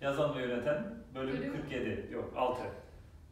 [0.00, 1.52] Yazan ve yöneten bölüm Bölüm.
[1.52, 2.08] 47.
[2.12, 2.62] Yok 6.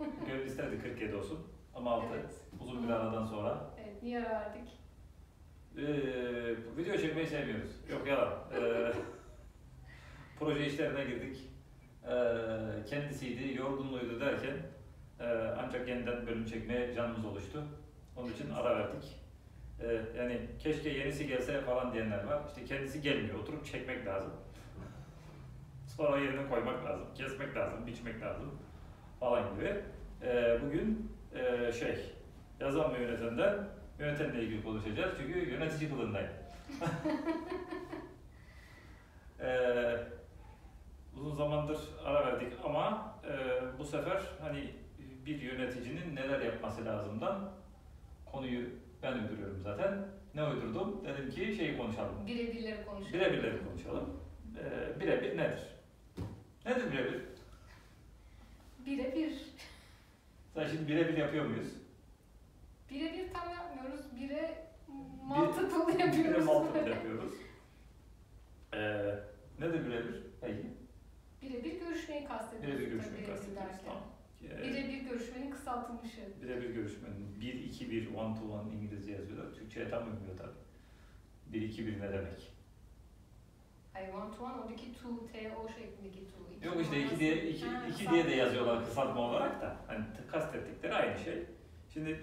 [0.26, 1.38] Gönül isterdi 47 olsun
[1.74, 2.06] ama 6.
[2.14, 2.34] Evet.
[2.60, 3.70] Uzun bir aradan sonra.
[3.84, 4.68] Evet, niye ara verdik?
[5.78, 5.82] Ee,
[6.76, 7.70] video çekmeyi sevmiyoruz.
[7.90, 8.32] Yok yalan.
[8.54, 8.92] Ee,
[10.38, 11.38] proje işlerine girdik.
[12.08, 14.56] Ee, kendisiydi, yorgunluğuydu derken
[15.20, 15.24] e,
[15.64, 17.64] ancak yeniden bölüm çekmeye canımız oluştu.
[18.16, 19.16] Onun için ara verdik.
[19.80, 22.42] Ee, yani keşke yenisi gelse falan diyenler var.
[22.48, 23.38] İşte kendisi gelmiyor.
[23.38, 24.32] Oturup çekmek lazım.
[25.96, 27.06] Sonra yerine koymak lazım.
[27.14, 28.50] Kesmek lazım, biçmek lazım
[29.20, 29.74] falan gibi.
[30.22, 32.12] Ee, bugün e, şey,
[32.60, 35.14] yazan ve yönetenden yönetenle ilgili konuşacağız.
[35.18, 36.30] Çünkü yönetici kılındayım.
[39.40, 39.96] Ee,
[41.16, 44.70] uzun zamandır ara verdik ama e, bu sefer hani
[45.26, 47.50] bir yöneticinin neler yapması lazımdan
[48.32, 48.66] konuyu
[49.02, 50.06] ben uyduruyorum zaten.
[50.34, 51.04] Ne uydurdum?
[51.04, 52.26] Dedim ki şeyi konuşalım.
[52.26, 53.12] Birebirleri konuşalım.
[53.12, 54.20] Birebirleri konuşalım.
[54.58, 55.73] Ee, birebir nedir?
[56.66, 57.20] Nedir birebir?
[58.86, 59.32] Birebir.
[60.54, 61.68] Sen şimdi birebir yapıyor muyuz?
[62.90, 64.00] Birebir tam yapmıyoruz.
[64.20, 64.64] Bire
[65.26, 66.46] mantıklı Bir yapıyoruz.
[66.46, 67.32] de mantıklı yapıyoruz.
[68.74, 68.78] Ee,
[69.60, 70.22] nedir birebir?
[70.40, 70.66] Peki.
[71.42, 72.78] Birebir görüşmeyi kastediyoruz.
[72.80, 73.76] Birebir görüşmeyi kastediyoruz.
[73.84, 74.02] Tamam.
[74.44, 76.20] Ee, Birebir görüşmenin kısaltılmışı.
[76.42, 79.54] birebir görüşmenin 1-2-1, one to one İngilizce yazıyorlar.
[79.54, 81.58] Türkçe'ye tam uymuyor tabii.
[81.58, 82.52] 1-2-1 ne demek?
[84.02, 86.52] One to one oradaki to, t, o şeklindeki to.
[86.56, 89.76] İki Yok işte 2 diye, 2, Ha, 2 diye de yazıyorlar kısaltma olarak da.
[89.86, 91.44] Hani kastettikleri aynı şey.
[91.92, 92.20] Şimdi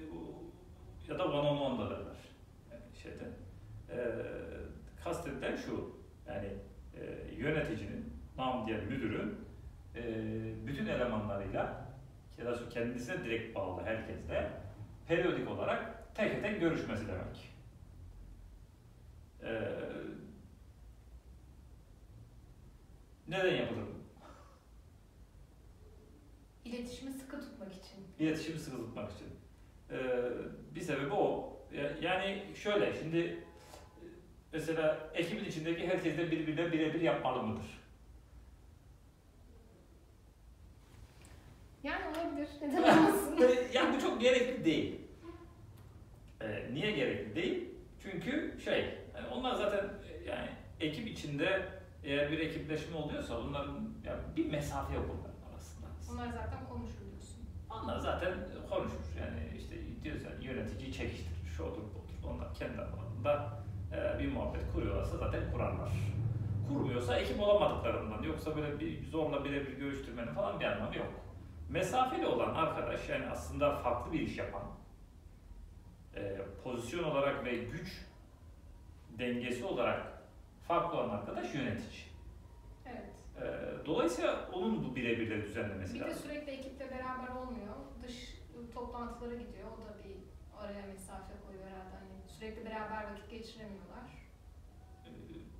[1.08, 2.16] ya da one on one da derler.
[2.72, 3.24] Yani şeyde.
[3.90, 3.98] Ee,
[5.04, 5.96] kastedilen şu.
[6.28, 6.48] Yani
[6.96, 9.36] e, yöneticinin, nam diye müdürün
[9.96, 10.04] e,
[10.68, 11.88] bütün elemanlarıyla
[12.38, 14.52] ya da kendisine direkt bağlı herkesle
[15.08, 17.52] periyodik olarak tek tek görüşmesi demek.
[19.44, 19.70] Ee,
[23.32, 24.02] neden yapılır bu?
[26.70, 28.08] İletişimi sıkı tutmak için.
[28.20, 29.28] İletişimi sıkı tutmak için.
[29.92, 29.98] Ee,
[30.76, 31.58] bir sebebi o.
[31.74, 33.36] Ya- Yani şöyle, şimdi e,
[34.54, 37.82] mesela ekibin içindeki herkes de birbirine birebir yapmalı mıdır?
[41.84, 42.48] Yani olabilir.
[42.62, 43.38] Neden olmasın?
[43.74, 45.02] yani bu çok gerekli değil.
[46.42, 47.70] Ee, niye gerekli değil?
[48.04, 48.80] Çünkü şey,
[49.16, 50.50] yani onlar zaten e, yani
[50.80, 51.68] ekip içinde
[52.04, 55.88] eğer bir ekipleşme oluyorsa bunların yani bir mesafe yok onların arasında.
[56.12, 57.38] Onlar zaten konuşur diyorsun.
[57.70, 58.34] Onlar zaten
[58.70, 58.98] konuşur.
[59.20, 61.48] Yani işte diyoruz yani yöneticiyi çekiştirir.
[61.58, 62.36] Şu odur bu odur.
[62.36, 63.64] Onlar kendi aralarında
[63.94, 65.90] e, bir muhabbet kuruyorlarsa zaten kurarlar.
[66.68, 68.24] Kurmuyorsa ekip olamadıklarından.
[68.24, 71.12] Yoksa böyle bir zorla birebir görüştürmenin falan bir anlamı yok.
[71.70, 74.62] Mesafeli olan arkadaş yani aslında farklı bir iş yapan
[76.16, 78.06] e, pozisyon olarak ve güç
[79.20, 80.11] dengesi olarak
[80.72, 82.02] farklı olan arkadaş yönetici.
[82.86, 83.16] Evet.
[83.42, 83.46] E,
[83.86, 86.24] dolayısıyla onun bu birebirleri düzenlemesi Bir de lazım.
[86.24, 87.76] sürekli ekiple beraber olmuyor.
[88.04, 88.38] Dış
[88.74, 89.68] toplantılara gidiyor.
[89.78, 90.16] O da bir
[90.60, 91.96] araya mesafe koyuyor herhalde.
[91.96, 94.06] Hani sürekli beraber vakit geçiremiyorlar.
[95.06, 95.10] E,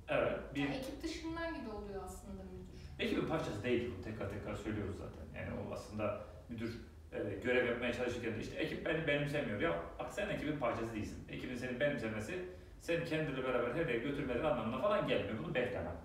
[0.08, 0.38] Evet.
[0.54, 2.82] Bir, Yani ekip dışından gibi oluyor aslında müdür.
[2.98, 4.02] Ekibin parçası değil bu.
[4.02, 5.40] Tekrar tekrar söylüyoruz zaten.
[5.40, 6.80] Yani o aslında müdür
[7.12, 9.60] e, görev yapmaya çalışırken de işte ekip beni benimsemiyor.
[9.60, 11.24] Ya bak sen ekibin parçası değilsin.
[11.28, 12.44] Ekibin seni benimsemesi
[12.82, 15.38] seni kendiyle beraber her yere götürmeleri anlamına falan gelmiyor.
[15.44, 15.96] Bunu beklemem.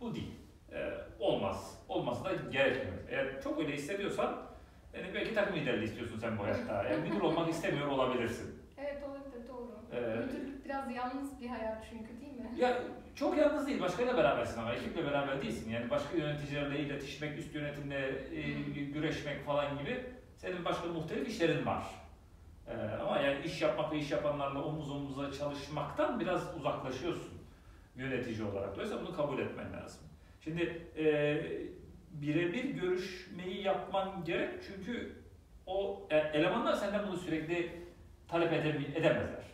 [0.00, 0.34] Bu değil.
[0.72, 1.84] E, olmaz.
[1.88, 2.96] Olması da gerekmiyor.
[3.08, 4.42] Eğer çok öyle hissediyorsan
[4.94, 6.84] yani belki takım liderliği istiyorsun sen bu hayatta.
[6.90, 8.62] Yani müdür olmak istemiyor olabilirsin.
[8.78, 9.70] Evet olabilir doğru.
[9.92, 12.50] Ee, Müdürlük biraz yalnız bir hayat çünkü değil mi?
[12.58, 12.78] Ya
[13.14, 15.70] çok yalnız değil, başkayla berabersin ama ekiple beraber değilsin.
[15.70, 18.40] Yani başka yöneticilerle iletişmek, üst yönetimle e,
[18.84, 20.04] güreşmek falan gibi
[20.36, 21.84] senin başka muhtelif işlerin var.
[22.68, 22.72] Ee,
[23.02, 27.32] ama yani iş yapmak ve iş yapanlarla omuz omuza çalışmaktan biraz uzaklaşıyorsun
[27.96, 28.74] yönetici olarak.
[28.74, 30.00] Dolayısıyla bunu kabul etmen lazım.
[30.40, 30.62] Şimdi
[30.98, 31.04] e,
[32.10, 35.12] birebir görüşmeyi yapman gerek çünkü
[35.66, 37.82] o e, elemanlar senden bunu sürekli
[38.28, 39.44] talep edem- edemezler.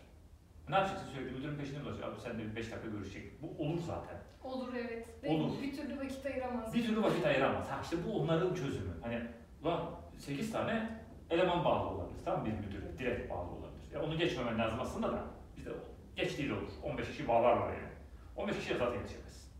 [0.68, 2.08] Ne yapacaksın sürekli müdürün peşinde dolaşıyor.
[2.12, 3.42] Abi sen de bir 5 dakika görüşecek.
[3.42, 4.16] Bu olur zaten.
[4.44, 5.06] Olur evet.
[5.22, 5.62] Ve Olur.
[5.62, 6.74] bir türlü vakit ayıramaz.
[6.74, 7.70] Bir türlü vakit ayıramaz.
[7.70, 8.92] Ha işte bu onların çözümü.
[9.02, 9.20] Hani
[9.62, 9.80] ulan
[10.18, 11.01] 8 tane
[11.32, 12.20] eleman bağlı olabilir.
[12.24, 13.92] Tamam bir müdür direkt bağlı olabilir.
[13.94, 15.24] Ya onu geçmemen lazım aslında da.
[15.56, 15.70] Bizde
[16.16, 16.70] geç değil olur.
[16.82, 17.92] 15 kişi bağlarlar yani.
[18.36, 19.50] 15 kişiye zaten yetişemezsin.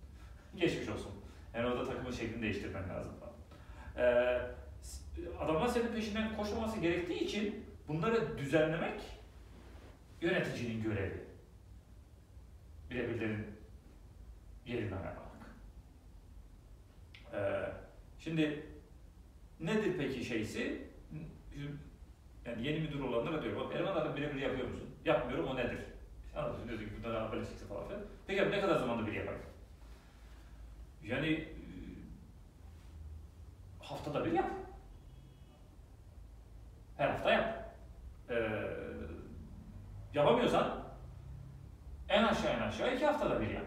[0.57, 1.13] Geçmiş olsun.
[1.55, 3.33] Yani orada takımın şeklini değiştirmen lazım falan.
[3.97, 4.41] Ee,
[5.41, 9.01] adamlar senin peşinden koşmaması gerektiği için bunları düzenlemek
[10.21, 11.23] yöneticinin görevi.
[12.91, 13.47] Birebirlerin
[14.67, 15.33] yerini ayarlamak.
[17.35, 17.73] Ee,
[18.19, 18.67] şimdi
[19.61, 20.92] nedir peki şeysi?
[22.47, 24.91] yani yeni müdür olanlara diyorum, bak eleman adam birebir yapıyor musun?
[25.05, 25.79] Yapmıyorum, o nedir?
[26.37, 28.03] Anlatın diyorsun ki bunlar Avrupa Lisesi falan filan.
[28.27, 29.35] Peki abi ne kadar zamanda bir yapar?
[31.05, 31.49] Yani e,
[33.81, 34.51] haftada bir yap.
[36.97, 37.75] Her hafta yap.
[38.31, 38.35] Ee,
[40.15, 40.85] yapamıyorsan
[42.09, 43.67] en aşağı en aşağı iki haftada bir yap.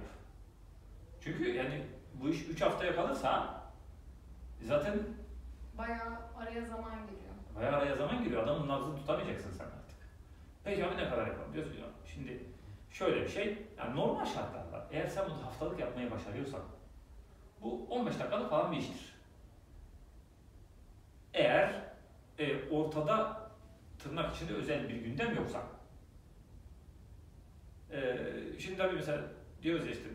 [1.21, 1.83] Çünkü yani
[2.13, 3.61] bu iş üç haftaya kalırsa
[4.61, 4.99] zaten
[5.77, 7.24] bayağı araya zaman giriyor
[7.55, 8.43] bayağı araya zaman giriyor.
[8.43, 9.97] Adamın nabzını tutamayacaksın sen artık.
[10.63, 11.85] Peki abi ne kadar yapalım diyorsun ya.
[12.13, 12.43] Şimdi
[12.89, 16.61] şöyle bir şey, yani normal şartlarda eğer sen bunu haftalık yapmayı başarıyorsan
[17.61, 19.15] bu 15 dakikalık falan bir iştir.
[21.33, 21.81] Eğer
[22.39, 23.41] e, ortada
[23.99, 25.61] tırnak içinde özel bir gündem yoksa.
[27.91, 28.17] E,
[28.59, 29.23] şimdi tabii mesela
[29.61, 30.09] diyoruz ya işte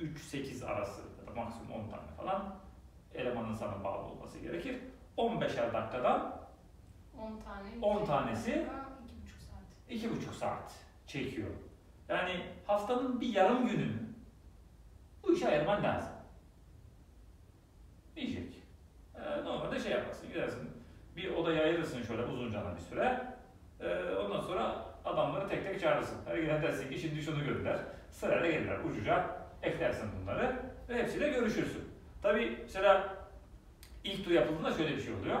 [0.00, 2.58] 3-8 arası ya da maksimum 10 tane falan
[3.14, 4.80] elemanın sana bağlı olması gerekir.
[5.18, 6.35] 15'er dakikadan
[7.22, 7.98] 10 tane.
[8.00, 8.50] 10 tanesi?
[8.50, 8.64] 2,5
[9.40, 10.30] saat.
[10.30, 10.72] 2,5 saat
[11.06, 11.50] çekiyor.
[12.08, 14.06] Yani haftanın bir yarım gününü
[15.22, 16.12] bu işe ayırman lazım.
[18.16, 18.62] Diyecek.
[19.14, 20.70] Ee, normalde şey yaparsın, gidersin
[21.16, 23.26] bir odaya ayırırsın şöyle uzuncana bir süre.
[23.80, 26.18] Ee, ondan sonra adamları tek tek çağırırsın.
[26.26, 27.78] Her gelen dersin ki şimdi şunu gördüler.
[28.10, 30.56] Sırayla gelirler ucuca eklersin bunları
[30.88, 31.84] ve hepsiyle görüşürsün.
[32.22, 33.14] Tabii mesela
[34.04, 35.40] ilk tur yapıldığında şöyle bir şey oluyor.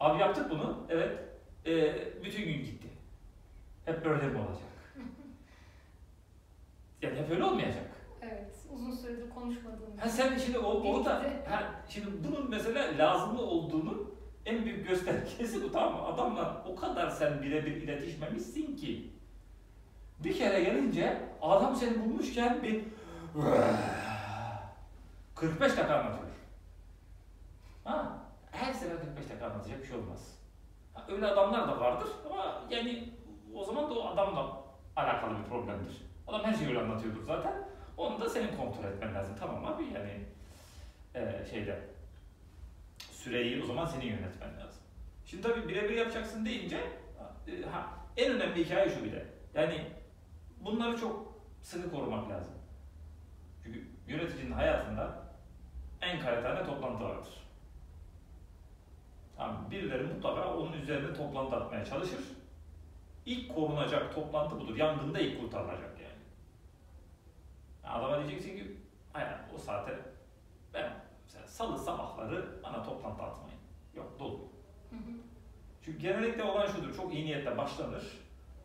[0.00, 1.18] Abi yaptık bunu, evet.
[1.66, 1.94] Ee,
[2.24, 2.88] bütün gün gitti.
[3.84, 4.62] Hep böyle mi olacak?
[7.02, 7.90] Yani hep öyle olmayacak.
[8.22, 8.50] Evet.
[8.72, 9.96] Uzun süredir konuşmadığım.
[9.98, 11.50] Ha sen şimdi o, orada, Birlikte.
[11.50, 14.14] ha, şimdi bunun mesela lazımlı olduğunun
[14.46, 16.02] en büyük göstergesi bu tamam mı?
[16.06, 19.10] Adamla o kadar sen birebir iletişmemişsin ki.
[20.24, 22.84] Bir kere gelince adam seni bulmuşken bir
[25.34, 26.30] 45 dakika anlatıyor.
[27.84, 28.18] Ha,
[28.54, 30.38] her sefer 45 dakika anlatacak bir şey olmaz.
[31.08, 33.08] Öyle adamlar da vardır ama yani
[33.54, 34.62] o zaman da o adamla
[34.96, 36.02] alakalı bir problemdir.
[36.26, 37.68] Adam her şeyi öyle anlatıyordur zaten.
[37.96, 39.34] Onu da senin kontrol etmen lazım.
[39.40, 40.24] Tamam abi yani
[41.14, 41.80] e, şeyde
[43.10, 44.82] süreyi o zaman senin yönetmen lazım.
[45.24, 46.76] Şimdi tabii birebir yapacaksın deyince
[47.46, 49.26] e, ha, en önemli hikaye şu bir de.
[49.54, 49.86] Yani
[50.60, 52.54] bunları çok sıkı korumak lazım.
[53.64, 55.24] Çünkü yöneticinin hayatında
[56.00, 57.43] en tane toplantı vardır.
[59.36, 62.20] Tamam, birileri mutlaka onun üzerinde toplantı atmaya çalışır.
[63.26, 64.76] İlk korunacak toplantı budur.
[64.76, 66.22] Yangında ilk kurtarılacak yani.
[67.84, 68.76] yani adama diyeceksin ki
[69.12, 69.98] hayır o saate
[70.74, 70.92] ben
[71.24, 73.58] mesela salı sabahları bana toplantı atmayın.
[73.94, 74.38] Yok dolu.
[74.90, 75.14] Hı hı.
[75.84, 76.96] Çünkü genellikle olan şudur.
[76.96, 78.04] Çok iyi niyetle başlanır.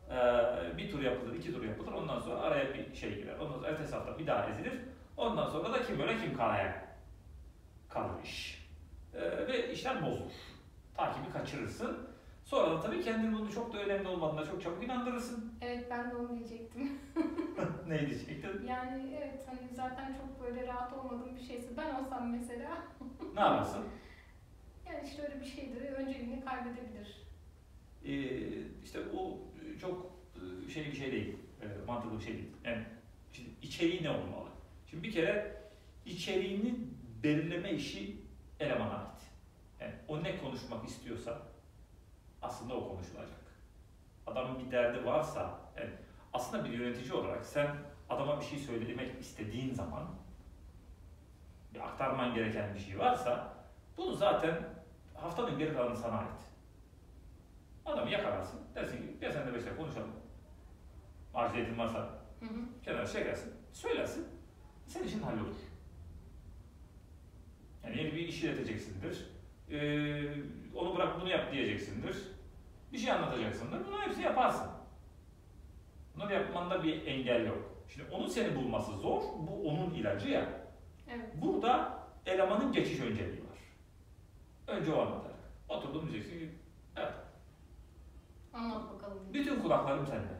[0.09, 1.91] Ee, bir tur yapılır, iki tur yapılır.
[1.91, 3.39] Ondan sonra araya bir şey girer.
[3.39, 4.73] Ondan sonra ertesi hafta bir daha ezilir.
[5.17, 6.95] Ondan sonra da kim öyle kim kalaya
[7.89, 8.67] kalır iş.
[9.13, 10.31] Ee, ve işler bozulur.
[10.99, 11.97] Takibi kaçırırsın.
[12.45, 15.53] Sonra da tabii kendini bunu çok da önemli olmadığına çok çabuk inandırırsın.
[15.61, 16.99] Evet ben de onu diyecektim.
[17.87, 18.67] ne diyecektin?
[18.67, 22.77] Yani evet hani zaten çok böyle rahat olmadığım bir şeyse ben olsam mesela
[23.35, 23.85] Ne yaparsın?
[24.87, 27.27] yani işte öyle bir şeydir önceliğini kaybedebilir.
[28.05, 29.37] Ee, işte o
[29.81, 32.51] çok e, şey bir şey değil, e, mantıklı bir şey değil.
[32.63, 32.83] Yani
[33.31, 34.49] şimdi içeriği ne olmalı?
[34.89, 35.61] Şimdi bir kere
[36.05, 36.75] içeriğini
[37.23, 38.15] belirleme işi
[38.59, 39.18] elemana ait.
[39.79, 41.41] Yani o ne konuşmak istiyorsa
[42.41, 43.39] aslında o konuşulacak.
[44.27, 45.89] Adamın bir derdi varsa, yani
[46.33, 47.75] aslında bir yönetici olarak sen
[48.09, 50.03] adama bir şey söylemek istediğin zaman
[51.73, 53.53] bir aktarman gereken bir şey varsa
[53.97, 54.55] bunu zaten
[55.13, 56.41] haftanın geri kalanı sana ait.
[57.85, 58.59] Adamı yakalarsın.
[58.75, 60.11] Dersin ki ya sen de beş dakika konuşalım.
[61.33, 61.99] Aciliyetin varsa
[62.39, 62.83] Hı hı.
[62.83, 63.53] kenara çekersin.
[63.73, 64.27] Söylersin.
[64.87, 65.55] Senin işin hallolur.
[67.83, 69.29] Yani yeni bir iş ileteceksindir.
[69.71, 70.23] Ee,
[70.75, 72.17] onu bırak bunu yap diyeceksindir.
[72.93, 73.85] Bir şey anlatacaksındır.
[73.87, 74.67] Bunların hepsini yaparsın.
[76.15, 77.57] Bunları yapmanda bir engel yok.
[77.87, 79.21] Şimdi onun seni bulması zor.
[79.21, 80.49] Bu onun ilacı ya.
[81.09, 81.29] Evet.
[81.41, 83.57] Burada elemanın geçiş önceliği var.
[84.67, 85.35] Önce o anlatacak.
[85.69, 86.49] Oturdum diyeceksin ki
[86.95, 87.13] evet
[88.53, 89.19] Anlat bakalım.
[89.33, 90.39] bütün kulaklarım sende.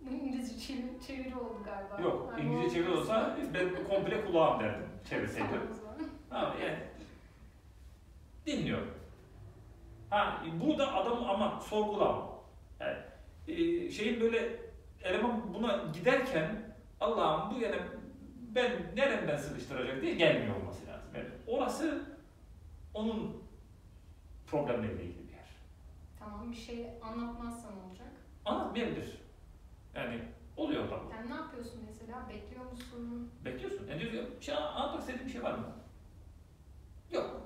[0.00, 2.08] Bu İngilizce çeviri, çeviri oldu galiba.
[2.08, 5.60] Yok, Yani İngilizce çeviri olsa ben komple kulağım derdim çevirseydim.
[6.30, 6.78] Tamam yani
[8.48, 8.82] dinliyor.
[10.10, 12.28] Ha, burada adam ama sorgulama.
[12.80, 12.96] Yani,
[13.48, 14.56] e, şeyin böyle
[15.02, 17.78] eleman buna giderken Allah'ım bu yine
[18.54, 21.10] ben neremden sıkıştıracak diye gelmiyor olması lazım.
[21.14, 22.02] Yani orası
[22.94, 23.42] onun
[24.46, 25.48] problemleriyle ilgili bir yer.
[26.18, 28.08] Tamam bir şey anlatmazsan olacak.
[28.44, 29.18] Anlatmayabilir.
[29.94, 30.22] Yani
[30.56, 31.14] oluyor tabii.
[31.14, 32.28] Yani ne yapıyorsun mesela?
[32.28, 33.32] Bekliyor musun?
[33.44, 33.86] Bekliyorsun.
[33.86, 35.66] Yani diyor ki, bir şey anlatmak istediğin bir şey var mı?
[37.10, 37.37] Yok.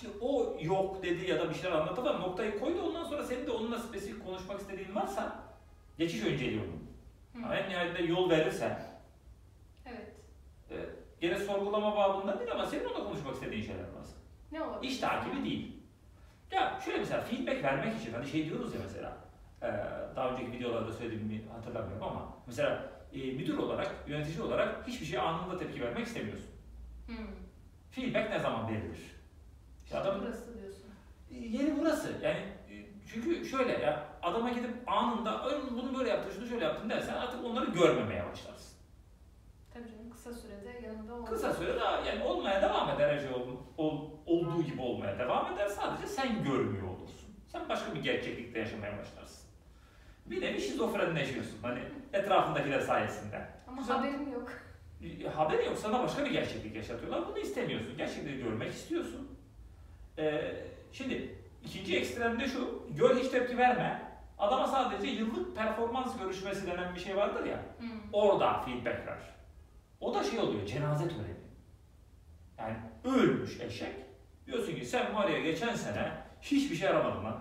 [0.00, 3.46] Şimdi o yok dedi ya da bir şeyler anlattı da noktayı koydu ondan sonra senin
[3.46, 5.42] de onunla spesifik konuşmak istediğin varsa
[5.98, 6.60] geçiş önceliği.
[7.34, 7.42] Hı.
[7.42, 8.82] Ha, en nihayetinde yol verirsen
[9.86, 10.12] Evet.
[10.70, 10.76] e,
[11.20, 14.16] gene sorgulama babından değil ama senin onunla konuşmak istediğin şeyler varsa.
[14.52, 14.90] Ne olabilir?
[14.92, 15.76] İş takibi değil.
[16.50, 19.16] Ya şöyle mesela feedback vermek için hani şey diyoruz ya mesela
[19.62, 19.66] Ee,
[20.16, 25.58] daha önceki videolarda söylediğimi hatırlamıyorum ama mesela e, müdür olarak, yönetici olarak hiçbir şeye anında
[25.58, 26.46] tepki vermek istemiyorsun.
[27.06, 27.16] Hmm.
[27.90, 28.98] Feedback ne zaman verilir?
[29.94, 30.84] Adamın Burası diyorsun.
[31.30, 32.12] yeri burası.
[32.22, 32.38] Yani
[32.70, 32.74] e,
[33.12, 37.44] çünkü şöyle ya adama gidip anında "Ay, bunu böyle yaptın, şunu şöyle yaptın dersen artık
[37.44, 38.78] onları görmemeye başlarsın.
[39.74, 41.28] Tabii canım kısa sürede yanında olmak.
[41.28, 45.66] Kısa sürede yani olmaya devam eder şey ol, ol- olduğu gibi olmaya devam eder.
[45.68, 47.28] Sadece sen görmüyor olursun.
[47.52, 49.48] Sen başka bir gerçeklikte yaşamaya başlarsın.
[50.26, 51.80] Bir nevi şizofrenleşiyorsun hani
[52.12, 53.48] etrafındakiler sayesinde.
[53.68, 53.96] Ama Güzel.
[53.96, 54.50] haberim yok.
[55.24, 57.28] E, haberi yok sana başka bir gerçeklik yaşatıyorlar.
[57.28, 57.96] Bunu istemiyorsun.
[57.96, 59.37] Gerçekleri görmek istiyorsun.
[60.18, 60.54] Ee,
[60.92, 61.34] şimdi
[61.64, 62.82] ikinci ekstremde şu.
[62.90, 64.02] Gör hiç tepki verme.
[64.38, 67.62] Adama sadece yıllık performans görüşmesi denen bir şey vardır ya.
[67.78, 67.88] Hmm.
[68.12, 69.18] Orada feedback ver.
[70.00, 71.38] O da şey oluyor, cenaze töreni.
[72.58, 73.94] Yani ölmüş eşek.
[74.46, 77.40] Diyorsun ki sen var ya geçen sene hiçbir şey aramadın lan.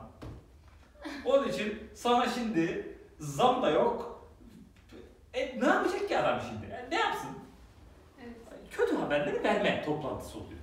[1.26, 4.28] Onun için sana şimdi zam da yok.
[5.34, 6.66] E, ne yapacak ki adam şimdi?
[6.66, 7.30] E, ne yapsın?
[8.24, 8.36] Evet.
[8.72, 10.57] Kötü haberleri verme toplantısı oluyor.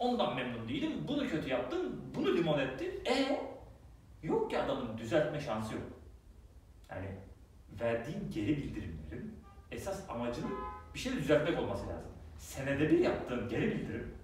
[0.00, 1.04] Ondan memnun değilim.
[1.08, 3.02] Bunu kötü yaptın, bunu limon ettin.
[3.06, 3.40] E
[4.22, 5.82] yok ki adamın düzeltme şansı yok.
[6.90, 7.06] Yani
[7.80, 9.34] verdiğin geri bildirimlerin
[9.70, 10.52] esas amacının
[10.94, 12.10] bir şey düzeltmek olması lazım.
[12.38, 14.14] Senede bir yaptığın geri bildirim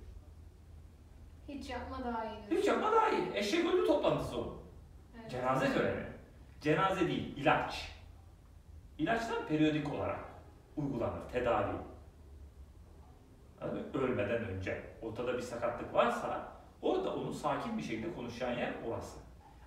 [1.49, 3.31] Hiç yapma daha iyi hiç yapma daha iyi.
[3.35, 4.63] Eşek öldü toplantısı o.
[5.21, 5.31] Evet.
[5.31, 6.07] Cenaze töreni.
[6.61, 7.93] Cenaze değil, ilaç.
[8.99, 10.21] İlaçlar periyodik olarak
[10.77, 11.77] uygulanır, tedavi.
[13.95, 14.83] Ölmeden önce.
[15.03, 19.19] Ortada bir sakatlık varsa orada onu sakin bir şekilde konuşacağın yer orası.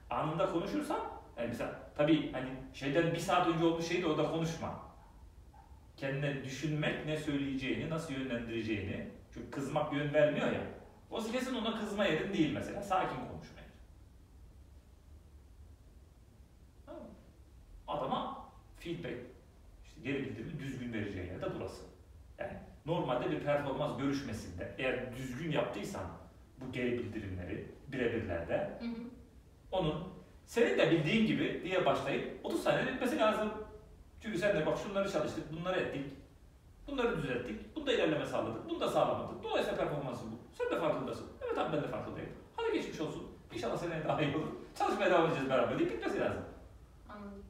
[0.10, 1.00] Anında konuşursan,
[1.38, 4.80] yani mesela tabii hani şeyden bir saat önce olmuş şeyi de orada konuşma.
[5.98, 9.10] Kendine düşünmek, ne söyleyeceğini, nasıl yönlendireceğini.
[9.34, 10.62] Çünkü kızmak yön vermiyor ya.
[11.12, 12.82] O kesin ona kızma yerin değil mesela.
[12.82, 13.70] Sakin konuşma yeri.
[17.88, 18.46] Adama
[18.78, 19.18] feedback,
[19.86, 21.84] işte geri bildirimi düzgün vereceği yer de burası.
[22.38, 22.54] Yani
[22.86, 26.04] normalde bir performans görüşmesinde eğer düzgün yaptıysan
[26.58, 29.04] bu geri bildirimleri birebirlerde Hı hı.
[29.72, 30.04] onun
[30.46, 33.50] senin de bildiğin gibi diye başlayıp 30 saniyede bitmesi lazım.
[34.22, 36.06] Çünkü sen de bak şunları çalıştık, bunları ettik,
[36.88, 39.44] bunları düzelttik, bunda ilerleme sağladık, bunu da sağlamadık.
[39.44, 40.36] Dolayısıyla performansı bu.
[40.58, 41.28] Sen de farkındasın.
[41.46, 42.30] Evet abi ben de farkındayım.
[42.56, 43.24] Hadi geçmiş olsun.
[43.54, 44.48] İnşallah seneye daha iyi olur.
[44.80, 46.42] Çalışmaya devam edeceğiz beraber deyip bitmesi lazım.
[47.10, 47.44] Anladım.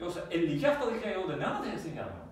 [0.00, 1.38] Yoksa 52 haftalık hikaye oldu.
[1.38, 2.27] Ne anlatacaksın adama?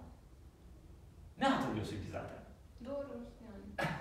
[1.40, 2.38] Ne hatırlıyorsun ki zaten?
[2.84, 3.08] Doğru
[3.44, 3.88] yani.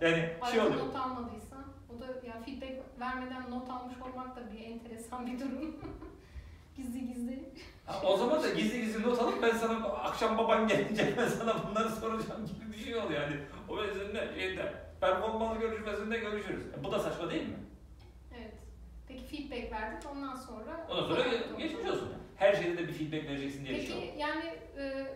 [0.00, 0.16] Yani
[0.50, 0.86] şey Arada oluyor.
[0.86, 1.64] not almadıysan,
[1.96, 5.76] o da yani feedback vermeden not almış olmak da bir enteresan bir durum.
[6.76, 7.48] gizli gizli.
[7.86, 11.54] Ha, o zaman da gizli gizli not alıp ben sana akşam baban gelince ben sana
[11.70, 13.36] bunları soracağım gibi bir şey oluyor yani.
[13.68, 16.62] O yüzden de şeyde performans görüşmesinde görüşürüz.
[16.80, 17.56] E, bu da saçma değil mi?
[18.38, 18.54] Evet.
[19.08, 20.86] Peki feedback verdik ondan sonra...
[20.90, 22.08] Ondan sonra ge- geçmiş olsun.
[22.36, 24.04] Her şeyde de bir feedback vereceksin diye bir şey yok.
[24.06, 24.44] Peki yani
[24.78, 25.06] e,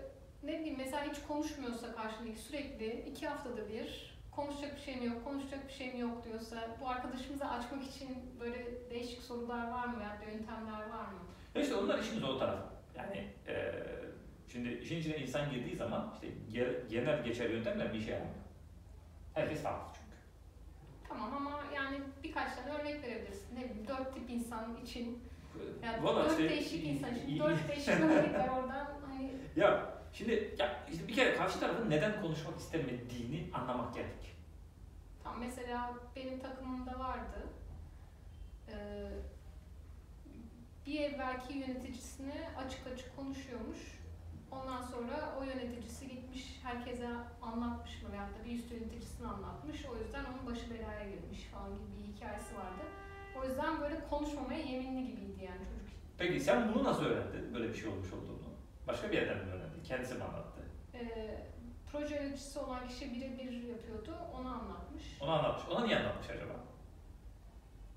[0.47, 5.69] ne bileyim mesela hiç konuşmuyorsa karşındaki sürekli iki haftada bir konuşacak bir şeyim yok, konuşacak
[5.69, 8.09] bir şeyim yok diyorsa bu arkadaşımızı açmak için
[8.41, 11.19] böyle değişik sorular var mı ya da yöntemler var mı?
[11.55, 12.63] E işte onlar işin zor tarafı.
[12.97, 13.73] Yani e,
[14.53, 18.35] şimdi işin içine insan girdiği zaman işte ge- genel geçer yöntemler bir işe yaramıyor.
[19.35, 20.17] Herkes farklı çünkü.
[21.09, 23.55] Tamam ama yani birkaç tane örnek verebilirsin.
[23.55, 25.19] Ne bileyim dört tip insan için.
[25.85, 27.39] Yani Valla dört işte- değişik insan için.
[27.39, 28.89] Dört değişik örnek ver oradan.
[29.09, 34.37] Hani Ya şimdi ya işte bir kere karşı tarafın neden konuşmak istemediğini anlamak gerek.
[35.25, 37.47] Tam mesela benim takımımda vardı.
[38.69, 38.75] Ee,
[40.87, 43.79] bir evvelki yöneticisine açık açık konuşuyormuş.
[44.51, 47.09] Ondan sonra o yöneticisi gitmiş herkese
[47.43, 49.85] anlatmış mı veyahut da bir üst yöneticisine anlatmış.
[49.85, 52.83] O yüzden onun başı belaya girmiş falan gibi bir hikayesi vardı.
[53.41, 55.97] O yüzden böyle konuşmamaya yeminli gibiydi yani çocuk.
[56.19, 57.55] Peki sen bunu nasıl öğrendin?
[57.55, 58.47] Böyle bir şey olmuş olduğunu.
[58.87, 59.56] Başka bir yerden mi?
[59.89, 60.61] Kendisi mi anlattı?
[60.95, 61.47] Ee,
[61.93, 64.15] proje yöneticisi olan kişi birebir yapıyordu.
[64.35, 65.03] Onu anlatmış.
[65.21, 65.69] Onu anlatmış.
[65.77, 66.53] Ona niye anlatmış acaba?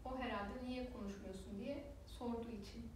[0.05, 2.91] O herhalde niye konuşmuyorsun diye sorduğu için.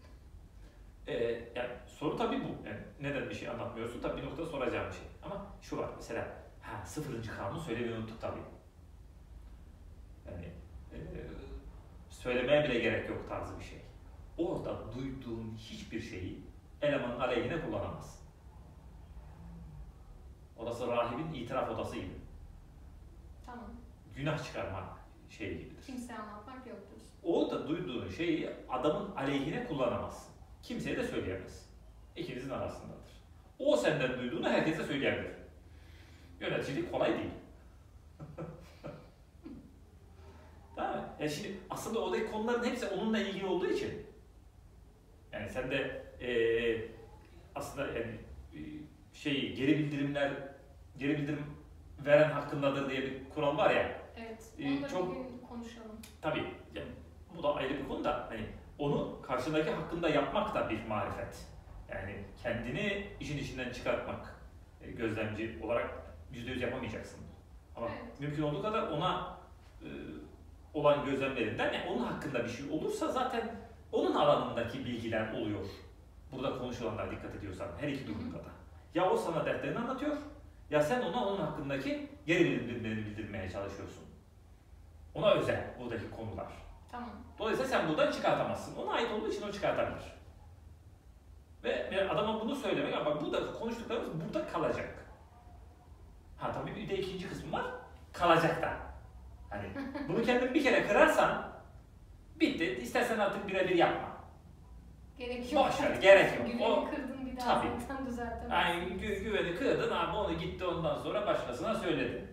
[1.08, 1.14] Ee,
[1.56, 2.68] yani soru tabii bu.
[2.68, 4.02] Yani neden bir şey anlatmıyorsun?
[4.02, 5.08] Tabii bir noktada soracağım bir şey.
[5.24, 6.28] Ama şu var mesela,
[6.62, 8.40] ha sıfırıncı kanunu söylemeyi unuttuk tabii.
[10.32, 10.46] Yani
[10.94, 10.98] e,
[12.10, 13.82] söylemeye bile gerek yok tarzı bir şey.
[14.38, 16.44] Orada duyduğun hiçbir şeyi
[16.82, 18.23] elemanın aleyhine kullanamazsın.
[20.64, 22.14] Orası rahibin itiraf odası gibi.
[23.46, 23.66] Tamam.
[24.16, 24.98] Günah çıkarma
[25.30, 25.86] şeyi gibidir.
[25.86, 27.10] Kimseye anlatmak yok diyorsun.
[27.24, 30.34] Orada duyduğun şeyi adamın aleyhine kullanamazsın.
[30.64, 31.68] Kimseye de söyleyemezsin.
[32.16, 33.12] İkinizin arasındadır.
[33.60, 35.32] O senden duyduğunu herkese söyleyebilir.
[36.40, 37.32] Yöneticilik kolay değil.
[40.78, 41.04] Değil mi?
[41.20, 44.06] Yani şimdi aslında oradaki konuların hepsi onunla ilgili olduğu için
[45.50, 46.88] sen de eee
[47.56, 48.18] aslında yani
[49.14, 50.32] e, şey geri bildirimler
[50.98, 51.46] geri bildirim
[52.06, 53.92] veren hakkındadır diye bir kural var ya.
[54.18, 54.44] Evet.
[54.60, 55.92] Ee, Onu da çok- bir gün konuşalım.
[56.22, 56.44] Tabii
[56.76, 56.88] yani
[57.38, 58.42] bu da ayrı bir konu da hani
[58.78, 61.46] onu karşındaki hakkında yapmak da bir marifet.
[61.92, 64.36] Yani kendini işin içinden çıkartmak
[64.82, 65.90] e, gözlemci olarak
[66.34, 67.20] yüzde yüz yapamayacaksın.
[67.76, 68.20] Ama Evet.
[68.20, 69.38] mümkün olduğu kadar ona
[69.82, 69.88] e,
[70.74, 73.56] olan gözlemlerinden yani onun hakkında bir şey olursa zaten
[73.92, 75.66] onun alanındaki bilgiler oluyor.
[76.32, 78.50] Burada konuşulanlar dikkat ediyorsan her iki durumda da.
[78.96, 80.18] Ya o sana dertlerini anlatıyor
[80.70, 84.04] ya sen ona onun hakkındaki geri bildirimlerini bildirmeye çalışıyorsun.
[85.14, 86.48] Ona özel buradaki konular.
[86.92, 87.10] Tamam.
[87.40, 88.76] Dolayısıyla sen buradan çıkartamazsın.
[88.76, 90.14] Ona ait olduğu için o çıkartabilir.
[91.64, 95.06] Ve adama bunu söylemek, bak burada konuştuklarımız burada kalacak.
[96.38, 97.66] Ha tabii bir de ikinci kısmı var,
[98.14, 98.74] kalacak da.
[99.50, 99.70] Hani
[100.08, 101.52] bunu kendin bir kere kırarsan
[102.40, 102.80] bitti.
[102.82, 104.13] İstersen artık birebir yapma.
[105.18, 105.66] Gerek yok.
[105.68, 106.48] Boş ver, gerek yok.
[106.48, 107.82] Güveni O- kırdın bir daha Tabii.
[107.82, 108.50] zaten düzeltemezsin.
[108.52, 112.26] Yani gü- güveni kırdın abi onu gitti ondan sonra başkasına söyledi.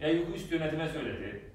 [0.00, 1.50] Ya üst yönetime söyledi.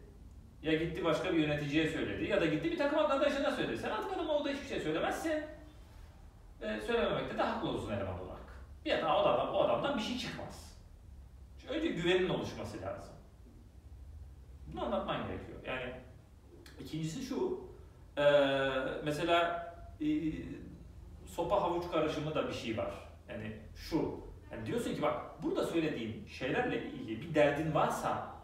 [0.64, 2.30] Ya gitti başka bir yöneticiye söyledi.
[2.32, 3.78] Ya da gitti bir takım arkadaşına söyledi.
[3.78, 5.44] Sen artık adama o da hiçbir şey söylemezsin.
[6.62, 8.42] Ve söylememekte de haklı olsun eleman olarak.
[8.86, 10.78] Bir daha o, adam, o adamdan bir şey çıkmaz.
[11.62, 13.14] Çünkü önce güvenin oluşması lazım.
[14.74, 15.60] Bunu anlatman gerekiyor.
[15.66, 15.94] Yani
[16.80, 17.60] ikincisi şu.
[18.18, 18.24] eee,
[19.08, 19.68] mesela
[20.00, 20.34] eee,
[21.26, 22.92] sopa havuç karışımı da bir şey var.
[23.30, 24.20] Yani şu.
[24.52, 28.36] Yani diyorsun ki bak burada söylediğin şeylerle ilgili bir derdin varsa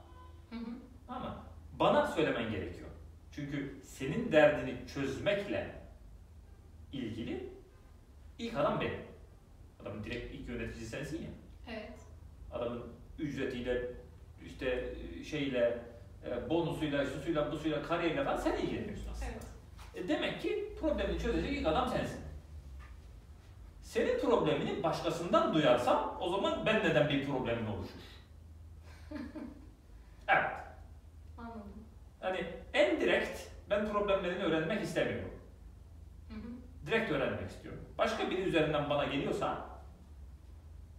[0.50, 0.70] Hı hı.
[1.08, 1.44] ama
[1.80, 2.90] bana söylemen gerekiyor.
[3.32, 5.76] Çünkü senin derdini çözmekle
[6.94, 7.50] ilgili
[8.40, 9.00] ilk adam benim.
[9.82, 11.30] Adamın direkt ilk yöneticisi sensin ya.
[11.72, 12.00] Evet.
[12.52, 12.84] Adamın
[13.20, 13.82] ücretiyle,
[14.46, 14.96] işte
[15.30, 15.80] şeyle,
[16.26, 19.32] e, bonusuyla, şusuyla, busuyla, kariyeriyle falan sen ilgileniyorsun aslında.
[19.32, 19.44] Evet.
[19.96, 22.20] E demek ki problemini çözecek ilk adam sensin.
[23.82, 28.00] Senin problemini başkasından duyarsam o zaman ben neden bir problemin oluşur?
[30.28, 30.52] evet.
[31.38, 31.74] Anladım.
[32.20, 35.32] Hani en direkt ben problemlerini öğrenmek istemiyorum.
[36.30, 36.88] Hı hı.
[36.88, 37.82] Direkt öğrenmek istiyorum.
[37.98, 39.66] Başka biri üzerinden bana geliyorsa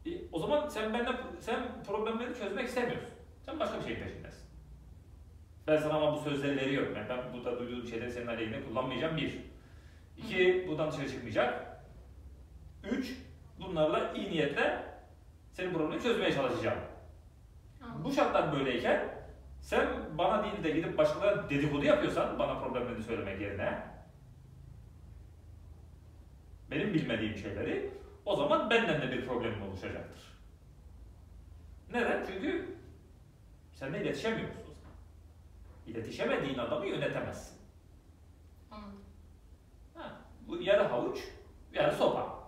[0.06, 3.10] e, o zaman sen benden sen problemleri çözmek istemiyorsun.
[3.46, 4.43] Sen başka bir şey peşindesin.
[5.66, 6.96] Ben sana ama bu sözleri veriyorum.
[6.96, 9.16] Yani ben burada duyduğum şeyleri senin aleyhine kullanmayacağım.
[9.16, 9.40] Bir.
[10.16, 11.80] İki, buradan dışarı çıkmayacak.
[12.90, 13.16] Üç,
[13.60, 14.84] bunlarla iyi niyetle
[15.52, 16.78] senin problemi çözmeye çalışacağım.
[17.82, 18.04] Anladım.
[18.04, 19.14] Bu şartlar böyleyken
[19.60, 23.82] sen bana değil de gidip başkalarına dedikodu yapıyorsan bana problemlerini söylemek yerine
[26.70, 27.90] benim bilmediğim şeyleri
[28.24, 30.22] o zaman benden de bir problemin oluşacaktır.
[31.92, 32.24] Neden?
[32.26, 32.76] Çünkü
[33.74, 34.63] seninle iletişemiyorsun
[35.94, 37.58] İletişemediğin adamı yönetemezsin.
[38.70, 39.04] Anladım.
[39.94, 40.10] Ha,
[40.48, 41.18] bu yarı havuç,
[41.72, 42.38] yarı sopa.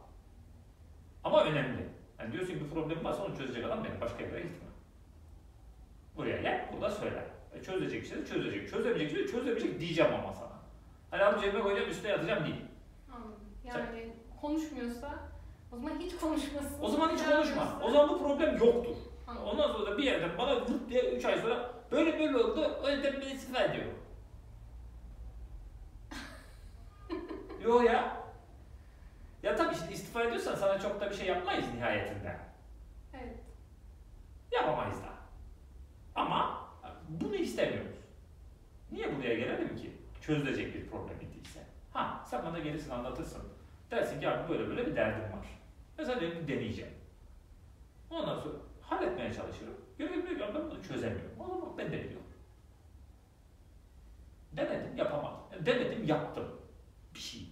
[1.24, 1.88] Ama önemli.
[2.18, 4.00] Yani diyorsun ki bir problem varsa onu çözecek adam benim.
[4.00, 4.68] Başka yere gitme.
[6.16, 7.26] Buraya gel, burada söyle.
[7.54, 8.70] E çözecek de çözecek.
[8.70, 10.52] Çözemeyecek de çözemeyecek diyeceğim ama sana.
[11.10, 12.64] Hani abi cebime koyacağım üstüne yatacağım değil.
[13.14, 13.40] Anladım.
[13.64, 15.18] Yani konuşmuyorsa
[15.72, 16.82] o zaman hiç konuşmasın.
[16.82, 17.80] O zaman hiç konuşma.
[17.82, 18.96] O zaman bu problem yoktur.
[19.26, 19.46] Anladım.
[19.48, 22.88] Ondan sonra da bir yerden bana vırt diye 3 ay sonra böyle böyle oldu, o
[22.90, 23.86] yüzden beni istifa ediyor.
[27.64, 28.16] Yo ya.
[29.42, 32.36] Ya tabii işte istifa ediyorsan sana çok da bir şey yapmayız nihayetinde.
[33.14, 33.36] Evet.
[34.52, 35.08] Yapamayız da.
[36.14, 36.68] Ama
[37.08, 37.96] bunu istemiyoruz.
[38.92, 39.92] Niye buraya gelelim ki?
[40.22, 41.60] Çözülecek bir problem değilse.
[41.92, 43.42] Ha sen bana gelirsin anlatırsın.
[43.90, 45.46] Dersin ki abi böyle böyle bir derdim var.
[45.98, 46.92] Mesela dedim deneyeceğim.
[48.10, 49.74] Ondan sonra halletmeye çalışırım.
[49.96, 51.30] Ki ben bunu çözemiyorum.
[51.40, 52.26] O zaman ben de biliyorum.
[54.52, 55.66] Denedim yapamadım.
[55.66, 56.44] Denedim yaptım.
[57.14, 57.48] Bir şey.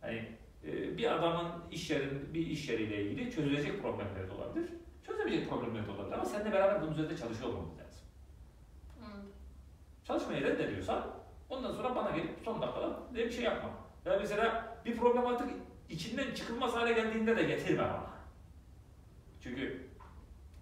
[0.00, 0.28] Hani
[0.64, 4.70] e, bir adamın iş yerin, bir iş yeriyle ilgili çözülecek problemleri de olabilir.
[5.06, 8.06] Çözemeyecek problemleri de olabilir ama seninle beraber bunun üzerinde çalışıyor olmamız lazım.
[9.04, 9.32] Anladım.
[10.04, 11.06] Çalışmayı reddediyorsan
[11.48, 13.70] ondan sonra bana gelip son dakikada ne bir şey yapma.
[14.04, 15.48] Ya mesela bir problem artık
[15.88, 18.12] içinden çıkılmaz hale geldiğinde de getirme bana.
[19.40, 19.91] Çünkü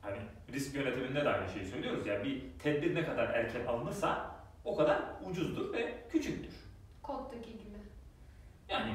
[0.03, 0.19] hani
[0.53, 4.31] risk yönetiminde de aynı şeyi söylüyoruz ya bir tedbir ne kadar erken alınırsa
[4.65, 6.55] o kadar ucuzdur ve küçüktür.
[7.03, 7.79] Koddaki gibi.
[8.69, 8.95] Yani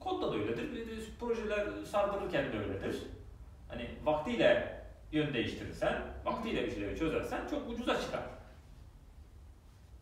[0.00, 0.70] kodda da öyledir,
[1.20, 3.02] projeler sardırırken de öyledir.
[3.68, 4.80] Hani vaktiyle
[5.12, 8.22] yön değiştirirsen, vaktiyle bir şeyleri çözersen çok ucuza çıkar.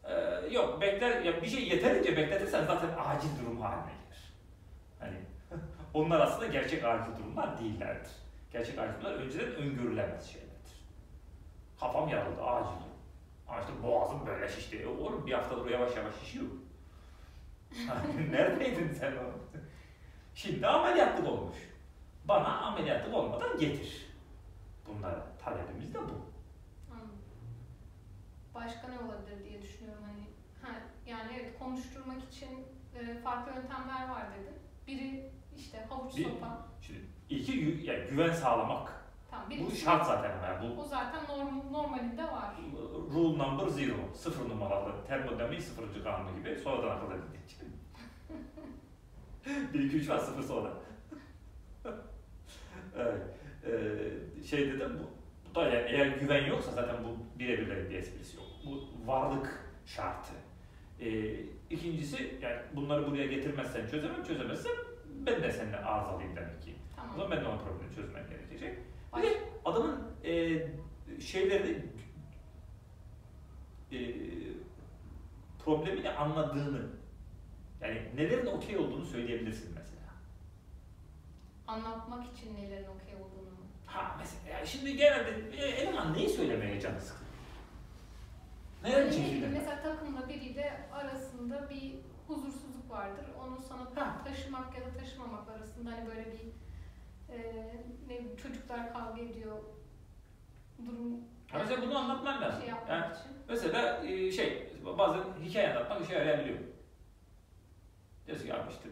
[0.04, 4.32] Ee, yok bekler, ya bir şey yeterince bekletirsen zaten acil durum haline gelir.
[4.98, 5.16] Hani
[5.94, 8.10] onlar aslında gerçek acil durumlar değillerdir.
[8.52, 10.84] Gerçek durumlar önceden öngörülemez şeylerdir.
[11.80, 12.76] Kafam yarıldı, acil.
[13.48, 14.78] Ama işte boğazım böyle şişti.
[14.78, 16.44] E, Oğlum bir haftadır yavaş yavaş şişiyor.
[18.30, 19.22] Neredeydin sen o?
[20.34, 21.56] Şimdi ameliyatlık olmuş.
[22.24, 24.06] Bana ameliyatlık olmadan getir.
[24.88, 26.28] Bunlara talebimiz de bu.
[28.54, 30.22] Başka ne olabilir diye düşünüyorum hani.
[30.62, 32.48] Ha, yani evet konuşturmak için
[32.94, 34.54] e, farklı yöntemler var dedin.
[34.86, 36.66] Biri işte havuç Bir- sopa.
[36.82, 38.92] Şimdi ilki gü- yani güven sağlamak.
[39.30, 40.30] Tamam, Bu şart zaten.
[40.44, 42.54] Yani bu O zaten norm, normalinde var.
[43.14, 43.94] rule number zero.
[44.14, 44.92] Sıfır numaralı.
[45.08, 46.56] Termodinamik sıfırıncı kanunu gibi.
[46.56, 47.58] Sonradan akıl edildiği için.
[49.74, 50.70] 1, 2, 3 var sıfır sonra.
[52.96, 53.22] evet.
[53.66, 54.98] Ee, şeyde de bu,
[55.50, 58.46] bu da yani eğer güven yoksa zaten bu birebirlerin bir esprisi yok.
[58.66, 60.32] Bu varlık şartı.
[61.00, 61.34] Ee,
[61.70, 64.72] ikincisi yani bunları buraya getirmezsen çözemem, çözemezsen
[65.26, 66.74] ben de seninle arızalıyım demek ki.
[66.92, 67.16] O Tamam.
[67.16, 68.78] zaman ben de o problemi çözmem gerekecek.
[69.16, 70.32] Bir de adamın e,
[71.20, 71.86] şeyleri
[73.92, 73.98] e,
[75.64, 76.82] problemini anladığını
[77.80, 79.98] yani nelerin okey olduğunu söyleyebilirsin mesela.
[81.66, 83.48] anlatmak için nelerin okey olduğunu.
[83.86, 87.28] Ha mesela şimdi genelde e, eleman neyi söylemeye canı sıkılıyor?
[88.84, 89.48] Neden Yani çekildi?
[89.52, 91.94] mesela takımla biriyle arasında bir
[92.90, 93.24] vardır.
[93.42, 94.22] Onu sana Ha.
[94.24, 96.48] taşımak ya da taşımamak arasında hani böyle bir
[97.34, 97.38] e,
[98.08, 99.56] ne çocuklar kavga ediyor
[100.86, 101.20] durum
[101.52, 102.60] Ha, mesela bunu anlatman lazım.
[102.60, 103.32] şey Yani için.
[103.48, 106.58] mesela e, şey bazen hikaye anlatmak işe yarayabiliyor.
[108.26, 108.88] Diyorsun ki abi işte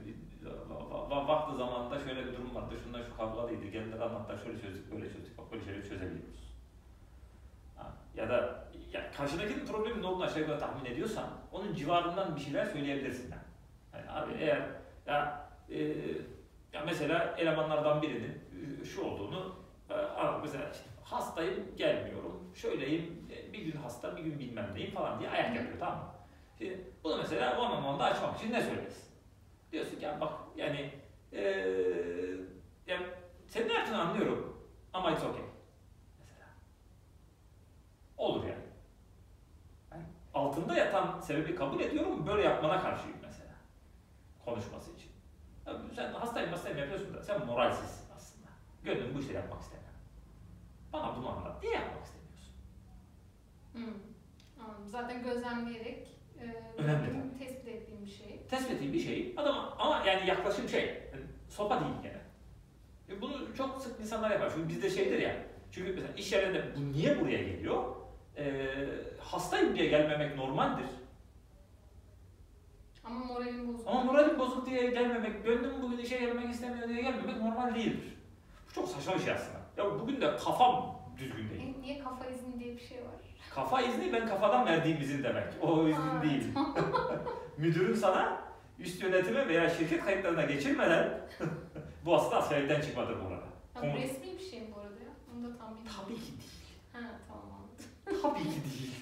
[1.11, 5.39] vakti zamanında şöyle bir durum vardı, şundan şu kavgalıydı, geldiler anlattılar, şöyle çözdük, böyle çözdük,
[5.39, 6.53] bak böyle şeyleri çözebiliyoruz.
[7.77, 12.41] Ha, ya da ya karşıdakinin problemin ne olduğunu aşağı yukarı tahmin ediyorsan, onun civarından bir
[12.41, 13.31] şeyler söyleyebilirsin.
[13.31, 13.43] Yani,
[13.97, 14.63] yani abi eğer
[15.07, 15.79] ya, e,
[16.73, 18.43] ya mesela elemanlardan birinin
[18.83, 19.55] e, şu olduğunu,
[19.91, 24.95] e, abi mesela işte hastayım, gelmiyorum, şöyleyim, e, bir gün hasta, bir gün bilmem neyim
[24.95, 26.13] falan diye ayak yapıyor tamam mı?
[26.59, 29.07] Şimdi bunu mesela o anlamda açmak için ne söylersin?
[29.73, 30.91] Diyorsun ki ya bak yani
[31.33, 32.37] eee
[32.87, 32.99] ya
[33.49, 35.43] senin ne yaptığını anlıyorum ama it's okay.
[36.19, 36.47] Mesela.
[38.19, 38.65] Olur yani.
[39.93, 40.05] yani.
[40.35, 43.17] Altında yatan sebebi kabul ediyorum böyle yapmana karşıyım.
[44.57, 45.11] Konuşması için.
[45.67, 48.47] Ya sen hastayım hastayım yapıyorsun da sen moralsizsin aslında.
[48.85, 49.91] Gönlün bu işleri yapmak istemiyor.
[50.93, 51.63] Bana bunu anlat.
[51.63, 52.53] Niye yapmak istemiyorsun?
[54.65, 54.89] Anladım.
[54.89, 56.09] Zaten gözlemleyerek
[56.41, 56.45] e,
[56.83, 58.41] Önemli tespit ettiğim bir şey.
[58.51, 59.35] tespit ettiğim bir şey.
[59.37, 62.21] Adam ama yani yaklaşım şey, yani sopa değil gene.
[63.09, 64.53] E bunu çok sık insanlar yapar.
[64.55, 65.37] Çünkü bizde şeydir ya.
[65.73, 67.85] Çünkü mesela iş yerinde bu niye buraya geliyor?
[68.37, 68.75] Ee,
[69.21, 70.87] hastayım diye gelmemek normaldir.
[73.07, 73.89] Ama moralim bozuk.
[73.89, 78.17] Ama moralim bozuk diye gelmemek, gönlüm bugün işe gelmek istemiyor diye gelmemek normal değildir.
[78.71, 79.59] Bu çok saçma bir şey aslında.
[79.77, 81.75] Ya bugün de kafam düzgün değil.
[81.79, 83.15] E, niye kafa izni diye bir şey var?
[83.55, 85.45] Kafa izni ben kafadan verdiğim izin demek.
[85.63, 86.45] O izin Ha, değil.
[87.59, 88.43] Müdürün sana
[88.79, 91.21] üst yönetime veya şirket kayıtlarına geçirmeden
[92.05, 93.47] bu aslında askerlikten çıkmadır bu arada.
[93.75, 95.11] Ha, Komut- resmi bir şey mi bu arada ya?
[95.35, 95.97] Onu da tam bilmiyorum.
[96.07, 96.77] Tabii ki değil.
[96.93, 98.23] Ha tamam.
[98.23, 98.95] Tabii ki değil.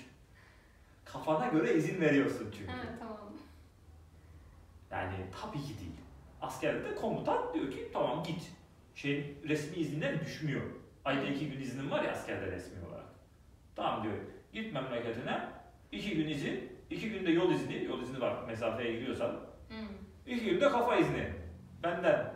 [1.05, 2.73] Kafana göre izin veriyorsun çünkü.
[2.73, 3.19] Ha tamam.
[4.95, 5.97] Yani tabii ki değil.
[6.41, 8.53] Askerde komutan diyor ki tamam git.
[8.95, 10.63] Şey resmi izinden düşmüyor.
[11.05, 13.07] Ayda iki gün iznin var ya askerde resmi olarak.
[13.77, 14.15] Tamam diyor.
[14.53, 15.49] Git memleketine.
[15.93, 16.73] iki gün izin.
[16.91, 17.85] iki günde yol izni.
[17.85, 19.31] Yol izni var mesafeye gidiyorsan.
[19.69, 19.75] Hı.
[20.27, 21.33] İki günde kafa izni.
[21.83, 22.35] Benden.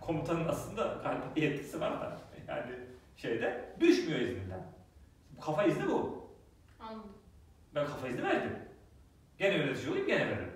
[0.00, 2.18] Komutanın aslında galiba yetkisi var da.
[2.48, 2.72] Yani
[3.16, 4.66] şeyde düşmüyor izninden.
[5.40, 6.28] Kafa izni bu.
[6.80, 7.12] Anladım.
[7.74, 8.58] Ben kafa izni verdim.
[9.38, 10.53] Gene yönetici olayım gene veririm.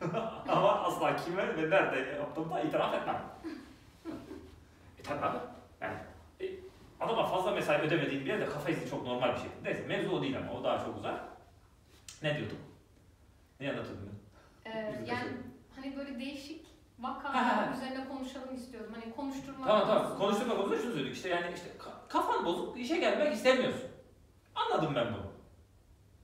[0.48, 3.22] Ama asla kime ve nerede yaptığımda itiraf etmem.
[4.98, 5.36] e tabi abi.
[5.80, 5.96] Yani
[6.40, 6.44] e,
[7.00, 9.50] adama fazla mesai ödemediğim bir yerde kafa izni çok normal bir şey.
[9.64, 11.14] Neyse mevzu o değil ama o daha çok uzar.
[12.22, 12.58] Ne diyordum?
[13.60, 14.08] Ne anlatıyordum
[14.64, 14.70] ben?
[14.72, 15.28] Ee, yani
[15.76, 16.66] hani böyle değişik
[16.98, 18.94] vakalar üzerine konuşalım istiyordum.
[19.00, 20.18] Hani konuşturma Tamam tamam.
[20.18, 21.16] Konuşturma konusunda şunu söyledik.
[21.16, 23.90] İşte yani işte ka- kafan bozuk, işe gelmek istemiyorsun.
[24.54, 25.30] Anladım ben bunu.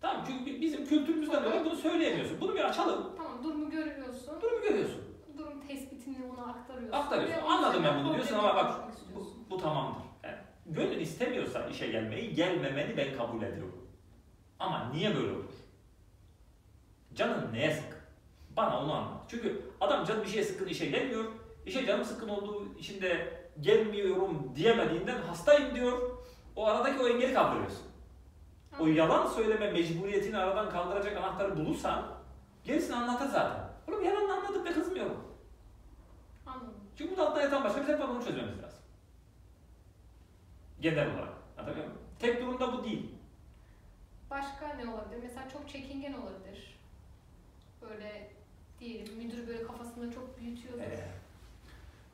[0.01, 2.41] Tamam çünkü bi- bizim kültürümüzden dolayı bunu söyleyemiyorsun.
[2.41, 3.16] Bunu bir açalım.
[3.37, 4.41] Tamam durumu görüyorsun.
[4.43, 5.03] Durumu görüyorsun.
[5.39, 6.99] Durum tespitini ona aktarıyorsun.
[6.99, 7.37] Aktarıyorsun.
[7.37, 8.81] Ve Anladım ben bunu diyorsun ama bak
[9.15, 10.03] bu, bu tamamdır.
[10.25, 13.89] Yani gönlün istemiyorsa işe gelmeyi, gelmemeni ben kabul ediyorum.
[14.59, 15.55] Ama niye böyle olur?
[17.15, 17.99] Canın neye sıkın?
[18.57, 19.21] Bana onu anlat.
[19.29, 21.25] Çünkü adam canı bir şeye sıkın işe gelmiyor.
[21.67, 26.11] İşe canım sıkın olduğu için de gelmiyorum diyemediğinden hastayım diyor.
[26.57, 27.87] O aradaki o engeli kaldırıyorsun.
[28.81, 32.16] O yalan söyleme mecburiyetini aradan kaldıracak anahtarı bulursan
[32.67, 33.65] gerisini anlatır zaten.
[33.89, 35.25] Oğlum yalan anlatıp da kızmıyorum.
[36.47, 36.75] Anladım.
[36.99, 38.79] Çünkü bu da altında yatan başka bir sebep var bunu çözmemiz lazım.
[40.81, 41.33] Genel olarak.
[41.59, 42.01] Anlatabiliyor muyum?
[42.19, 43.11] Tek durumda bu değil.
[44.31, 45.19] Başka ne olabilir?
[45.23, 46.77] Mesela çok çekingen olabilir.
[47.83, 48.31] Böyle
[48.81, 50.81] diyelim müdür böyle kafasında çok büyütüyordur.
[50.81, 51.09] Ee,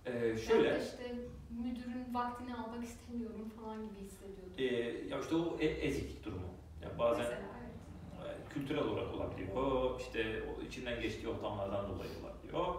[0.07, 1.15] e, Ya da şöyle, işte
[1.51, 4.53] müdürün vaktini almak istemiyorum falan gibi hissediyordu.
[4.59, 4.65] e,
[5.09, 6.47] ya işte o e- ezik durumu.
[6.83, 7.41] Ya bazen Mesela
[8.55, 12.75] kültürel olarak olabiliyor, işte içinden geçtiği ortamlardan dolayı olabiliyor.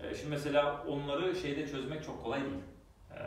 [0.00, 2.62] E, şimdi mesela onları şeyde çözmek çok kolay değil.
[3.10, 3.18] E,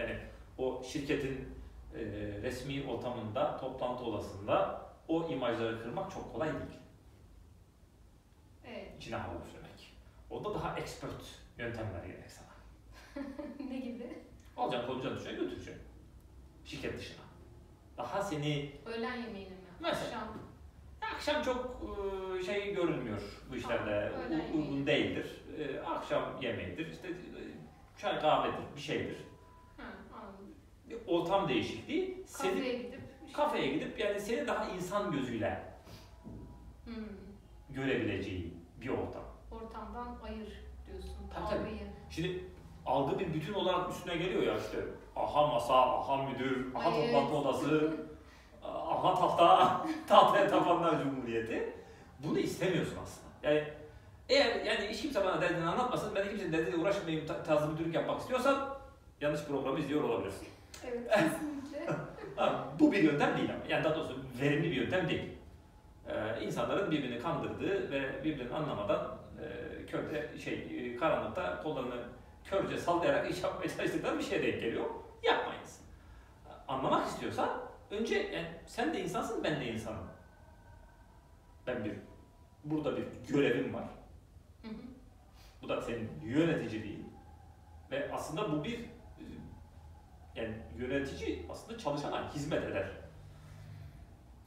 [0.00, 0.18] yani
[0.58, 1.48] o şirketin
[1.94, 2.00] e,
[2.42, 6.80] resmi ortamında, toplantı odasında o imajları kırmak çok kolay değil.
[8.66, 8.92] Evet.
[8.98, 9.92] İçine hava üflemek.
[10.30, 11.22] Orada daha expert
[11.58, 12.52] yöntemler gerek sana.
[13.70, 14.18] ne gibi?
[14.56, 15.82] Alacaksın kolacaksın düşene götüreceksin.
[16.64, 17.22] Şirket dışına.
[17.96, 19.61] Daha seni Öğlen yemeğini mi?
[19.82, 20.18] Mesela.
[20.20, 20.28] Akşam.
[21.16, 21.76] akşam çok
[22.46, 24.12] şey görülmüyor bu işlerde.
[24.54, 25.42] Uygun değildir.
[25.86, 26.90] Akşam yemeğidir.
[26.92, 27.08] işte
[27.98, 29.16] çay kahvedir bir şeydir.
[29.78, 30.54] Anladım.
[30.88, 32.24] Bir ortam değişikliği.
[32.26, 35.72] Seni, Kafeye gidip işte- kafeye gidip yani seni daha insan gözüyle
[36.84, 36.94] Hmm.
[37.70, 39.22] görebileceği bir ortam.
[39.50, 41.16] Ortamdan ayır diyorsun.
[41.34, 41.78] Tabii, tabii.
[42.10, 42.44] Şimdi
[42.86, 44.78] algı bir bütün olarak üstüne geliyor ya işte
[45.16, 47.46] aha masa, aha müdür, aha Ay, toplantı evet.
[47.46, 47.96] odası,
[49.02, 51.72] aha tahta, tahtaya tapanlar cumhuriyeti.
[52.18, 53.50] Bunu istemiyorsun aslında.
[53.54, 53.64] Yani
[54.28, 57.94] eğer yani hiç kimse bana derdini anlatmasın, ben de kimsenin derdiyle uğraşmayayım ta- tarzı müdürlük
[57.94, 58.74] yapmak istiyorsan
[59.20, 60.48] yanlış programı izliyor olabilirsin.
[60.84, 61.94] Evet kesinlikle.
[62.80, 63.64] Bu bir yöntem değil ama.
[63.68, 65.32] Yani daha doğrusu verimli bir yöntem değil.
[66.08, 72.02] Ee, insanların birbirini kandırdığı ve birbirini anlamadan e, körde şey e, karanlıkta kollarını
[72.44, 74.84] körce sallayarak iş yapmaya çalıştıkları bir şeye denk geliyor.
[75.22, 75.80] Yapmayınız.
[76.68, 77.48] Anlamak istiyorsan
[77.92, 80.06] önce yani sen de insansın ben de insanım.
[81.66, 81.94] Ben bir
[82.64, 83.84] burada bir görevim var.
[84.62, 84.82] Hı hı.
[85.62, 87.12] Bu da senin yöneticiliğin.
[87.90, 88.84] Ve aslında bu bir
[90.34, 92.90] yani yönetici aslında çalışana hizmet eder.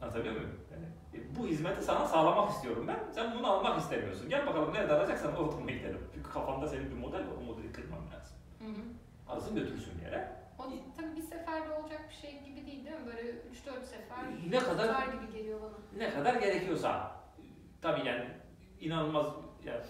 [0.02, 0.60] Anlatabiliyor muyum?
[0.72, 3.00] Yani, e, bu hizmeti sana sağlamak istiyorum ben.
[3.16, 4.30] Sen bunu almak istemiyorsun.
[4.30, 6.00] Gel bakalım nerede alacaksan ortamına gidelim.
[6.14, 7.34] Çünkü kafanda senin bir model var.
[7.42, 8.38] O modeli kırman lazım.
[8.60, 8.86] Hı hı.
[9.28, 10.45] Alırsın götürsün bir yere.
[10.66, 10.70] O
[11.02, 13.06] tabii bir seferde olacak bir şey gibi değil değil mi?
[13.06, 15.74] Böyle 3-4 sefer Ne kadar tutar gibi geliyor bana.
[15.98, 17.16] ne kadar gerekiyorsa.
[17.82, 18.26] Tabii yani
[18.80, 19.26] inanılmaz
[19.66, 19.82] yani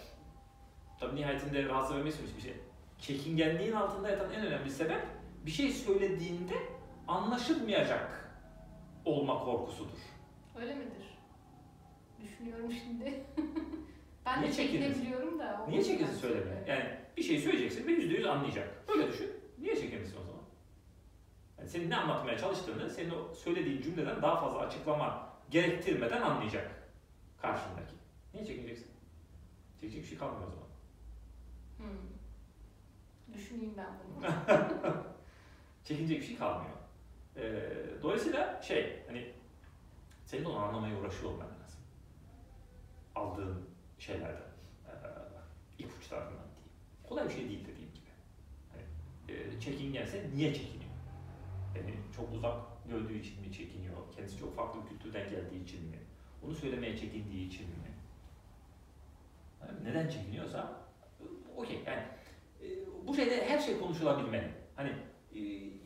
[1.00, 2.54] tabii nihayetinde rahatsız vermeyecek bir şey.
[3.00, 5.02] Çekingenliğin altında yatan en önemli sebep
[5.46, 6.54] bir şey söylediğinde
[7.08, 8.32] anlaşılmayacak
[9.06, 9.98] olma korkusudur.
[10.62, 11.18] Öyle midir?
[12.24, 13.24] Düşünüyorum şimdi.
[14.26, 14.94] ben Niye de çekinirsin?
[14.94, 15.66] çekinebiliyorum da.
[15.70, 16.64] Niye çekinsin söylemeye?
[16.68, 16.84] Yani
[17.18, 18.88] bir şey söyleyeceksin ve yüzde yüz anlayacak.
[18.88, 19.32] Böyle düşün.
[19.60, 20.35] Niye çekinirsin o zaman?
[21.66, 26.72] Yani senin ne anlatmaya çalıştığını, senin o söylediğin cümleden daha fazla açıklama gerektirmeden anlayacak
[27.42, 27.96] karşındaki.
[28.34, 28.92] Niye çekineceksin?
[29.82, 30.68] Çekecek bir şey kalmıyor o zaman.
[31.78, 33.34] Hmm.
[33.34, 34.26] Düşüneyim ben bunu.
[35.84, 36.76] Çekinecek bir şey kalmıyor.
[37.38, 39.34] Ee, dolayısıyla şey, hani
[40.26, 41.80] senin onu anlamaya uğraşıyor olman lazım.
[43.16, 44.52] Aldığın şeylerden,
[44.88, 44.94] e,
[45.80, 46.72] ipuçlarından diyeyim.
[47.10, 48.10] Kolay bir şey değil dediğim gibi.
[48.72, 48.84] Hani,
[49.40, 50.85] e, çekingense niye çekiniyor?
[51.76, 52.56] Yani çok uzak
[52.90, 53.96] gördüğü için mi çekiniyor?
[54.16, 55.98] Kendisi çok farklı bir kültürden geldiği için mi?
[56.46, 57.96] Onu söylemeye çekindiği için mi?
[59.84, 60.74] Neden çekiniyorsa
[61.58, 62.04] okey yani
[62.64, 62.68] e,
[63.08, 64.52] bu şeyde her şey konuşulabilmeli.
[64.76, 64.90] Hani
[65.36, 65.40] e,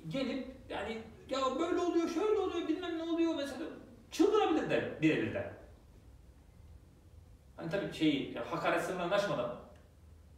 [0.08, 0.97] gelip yani
[1.30, 3.65] ya böyle oluyor, şöyle oluyor, bilmem ne oluyor mesela
[4.12, 5.54] çıldırabilir de birebir de.
[7.56, 9.56] Hani tabii şeyi ya, hakaret sınırlarını aşmadan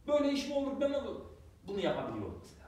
[0.06, 1.20] böyle iş mi olur, ben olur?
[1.66, 2.61] Bunu yapabiliyor olması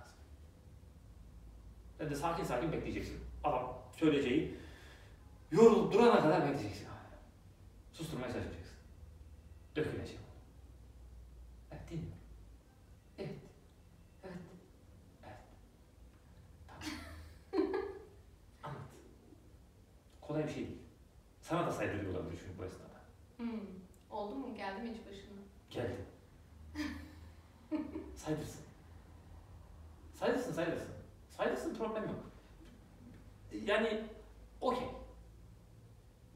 [1.99, 3.21] Sen de sakin sakin bekleyeceksin.
[3.45, 4.57] Adam söyleyeceği
[5.51, 6.87] yorulup durana kadar bekleyeceksin.
[7.93, 8.77] Susturmaya çalışacaksın.
[9.77, 10.19] Dökülecek.
[11.73, 11.83] Evet?
[13.19, 13.29] Evet.
[14.25, 14.33] Evet.
[15.25, 15.37] Evet.
[16.67, 16.83] Tamam.
[18.63, 18.83] Anlat.
[20.21, 20.79] Kolay bir şey değil.
[21.41, 23.01] Sana da saydırıyor olabilir çünkü bu esnada.
[23.37, 23.61] Hmm.
[24.11, 24.55] Oldu mu?
[24.57, 25.41] Geldi mi hiç başına?
[25.71, 26.05] Geldi.
[28.17, 28.61] saydırsın.
[30.15, 30.95] Saydırsın, saydırsın.
[31.37, 32.31] Saydırsın problem yok.
[33.65, 34.01] Yani
[34.61, 34.89] okey.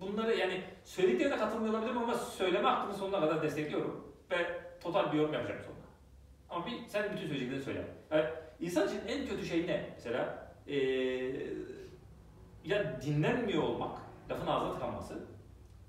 [0.01, 4.15] Bunları yani söylediklerine katılmıyor olabilirim ama söyleme hakkını sonuna kadar destekliyorum.
[4.31, 5.87] Ve total bir yorum yapacağım sonunda.
[6.51, 7.87] Ama bir, sen bütün söyleyeceklerini söyle.
[8.11, 8.25] Yani
[8.61, 9.91] insan için en kötü şey ne?
[9.95, 10.77] Mesela ee,
[12.65, 13.99] ya dinlenmiyor olmak,
[14.31, 15.19] lafın ağzına tıkanması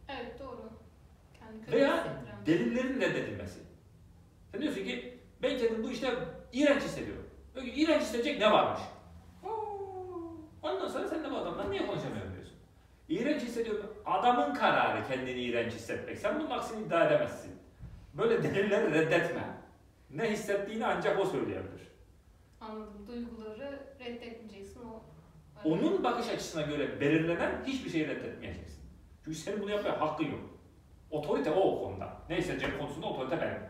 [0.09, 0.69] Evet doğru.
[1.39, 2.07] Kendi veya
[2.45, 3.59] delillerin reddedilmesi.
[4.51, 6.13] Sen diyorsun ki ben kendimi bu işte
[6.53, 7.29] iğrenç hissediyorum.
[7.55, 8.81] Peki iğrenç hissedecek ne varmış?
[10.61, 12.55] Ondan sonra sen de bu adamdan niye konuşamıyorum diyorsun.
[13.09, 13.93] İğrenç hissediyorum.
[14.05, 16.17] Adamın kararı kendini iğrenç hissetmek.
[16.17, 17.51] Sen bunun aksini iddia edemezsin.
[18.13, 19.43] Böyle delilleri reddetme.
[20.09, 21.87] Ne hissettiğini ancak o söyleyebilir.
[22.61, 23.07] Anladım.
[23.07, 24.81] Duyguları reddetmeyeceksin.
[24.85, 25.01] O.
[25.69, 28.79] Onun bakış açısına göre belirlenen hiçbir şeyi reddetmeyeceksin.
[29.25, 30.39] Çünkü senin bunu yapmaya hakkın yok.
[31.11, 32.17] Otorite o o konuda.
[32.29, 33.69] Ne hissedeceğim konusunda otorite benim.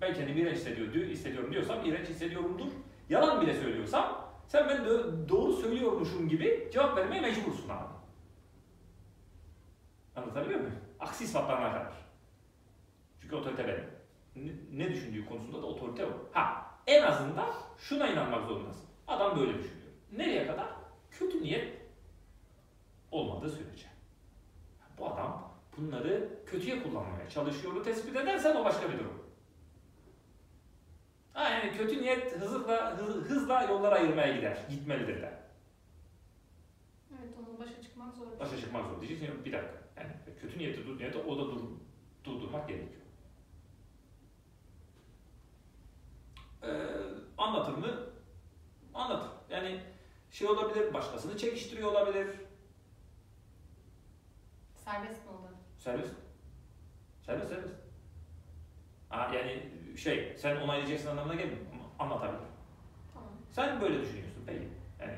[0.00, 2.66] Ben kendimi iğrenç hissediyor, diyor, hissediyorum diyorsam iğrenç hissediyorumdur.
[3.08, 4.84] Yalan bile söylüyorsam sen ben
[5.28, 7.94] doğru söylüyormuşum gibi cevap vermeye mecbursun abi.
[10.16, 10.78] Anlatabiliyor muyum?
[11.00, 11.92] Aksi ispatlarına kadar.
[13.20, 13.88] Çünkü otorite benim.
[14.36, 16.10] Ne, ne düşündüğü konusunda da otorite o.
[16.32, 18.86] Ha en azından şuna inanmak zorundasın.
[19.08, 19.88] Adam böyle düşünüyor.
[20.12, 20.66] Nereye kadar?
[21.10, 21.78] Kötü niyet
[23.10, 23.86] olmadığı sürece.
[24.98, 27.84] Bu adam bunları kötüye kullanmaya çalışıyor.
[27.84, 29.27] Tespit edersen o başka bir durum.
[31.38, 34.58] Ha yani kötü niyet hızla, hız- hızla yollar ayırmaya gider.
[34.70, 35.38] Gitmelidir de.
[37.20, 38.26] Evet onunla başa çıkmak zor.
[38.40, 39.44] Başa çıkmak zor diyeceksin.
[39.44, 39.82] Bir dakika.
[39.96, 41.60] Yani kötü niyeti dur niyeti o da dur,
[42.24, 43.00] durdurmak gerekiyor.
[46.62, 46.68] Ee,
[47.38, 48.00] anlatır mı?
[48.94, 49.30] Anlatır.
[49.50, 49.80] Yani
[50.30, 52.26] şey olabilir, başkasını çekiştiriyor olabilir.
[54.74, 55.48] Serbest mi oldu?
[55.78, 56.14] Serbest.
[57.26, 57.74] Serbest serbest.
[59.08, 61.58] Ha, yani şey, sen onaylayacaksın anlamına gelmiyor.
[61.98, 62.48] Ama Anlatabilir.
[63.14, 63.28] Tamam.
[63.50, 64.68] Sen böyle düşünüyorsun peki.
[65.00, 65.12] Yani,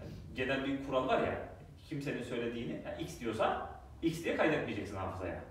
[0.00, 1.48] yani genel bir kural var ya,
[1.88, 3.70] kimsenin söylediğini, yani x diyorsa
[4.02, 5.44] x diye kaydetmeyeceksin hafızaya.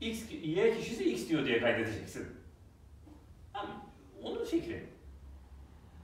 [0.00, 2.28] X, y kişisi x diyor diye kaydedeceksin.
[3.54, 3.70] Yani
[4.22, 4.86] onun fikri.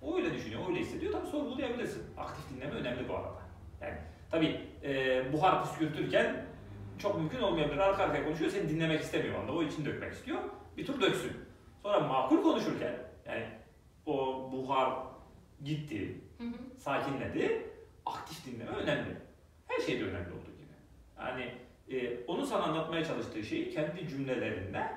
[0.03, 1.13] O öyle düşünüyor, öyle hissediyor.
[1.13, 2.03] Tabii sorgulayabilirsin.
[2.19, 3.43] Aktif dinleme önemli bu arada.
[3.81, 3.99] Yani
[4.31, 6.47] tabii e, buhar püskürtürken
[6.99, 7.79] çok mümkün olmayabilir.
[7.79, 9.53] Arka arkaya konuşuyor, seni dinlemek istemiyor anda.
[9.53, 10.39] O için dökmek istiyor.
[10.77, 11.33] Bir tur döksün.
[11.83, 12.95] Sonra makul konuşurken,
[13.27, 13.47] yani
[14.07, 14.15] o
[14.53, 14.93] buhar
[15.65, 16.53] gitti, Hı hı.
[16.79, 17.67] sakinledi.
[18.07, 19.17] Aktif dinleme önemli.
[19.69, 20.73] Her şeyde önemli olduğu gibi.
[21.19, 21.55] Yani
[21.91, 24.93] e, onun sana anlatmaya çalıştığı şeyi kendi cümlelerinde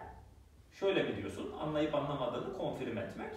[0.72, 3.34] şöyle mi diyorsun, anlayıp anlamadığını konfirm etmek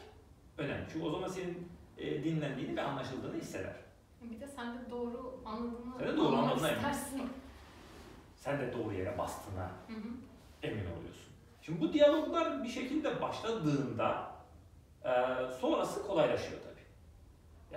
[0.59, 0.85] önemli.
[0.93, 3.77] Çünkü o zaman senin e, dinlendiğini ve anlaşıldığını hisseder.
[4.23, 6.55] Bir de sen de doğru anladığını Sen de doğru emin.
[6.57, 7.23] istersin.
[8.37, 10.09] Sen de doğru yere bastığına Hı hı.
[10.63, 11.32] emin oluyorsun.
[11.63, 14.31] Şimdi bu diyaloglar bir şekilde başladığında
[15.05, 15.11] e,
[15.61, 16.83] sonrası kolaylaşıyor tabii.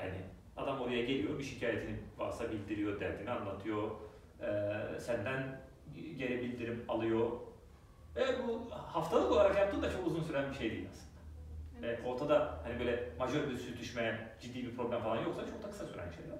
[0.03, 0.21] Yani
[0.57, 3.91] adam oraya geliyor, bir şikayetini varsa bildiriyor, derdini anlatıyor,
[4.41, 5.61] e, senden
[6.17, 7.31] geri bildirim alıyor.
[8.15, 11.15] Ve bu haftalık olarak yaptığı da çok uzun süren bir şey değil aslında.
[11.87, 11.99] Evet.
[11.99, 15.85] E, ortada hani böyle majör bir sürtüşme, ciddi bir problem falan yoksa çok da kısa
[15.85, 16.37] süren şeyler.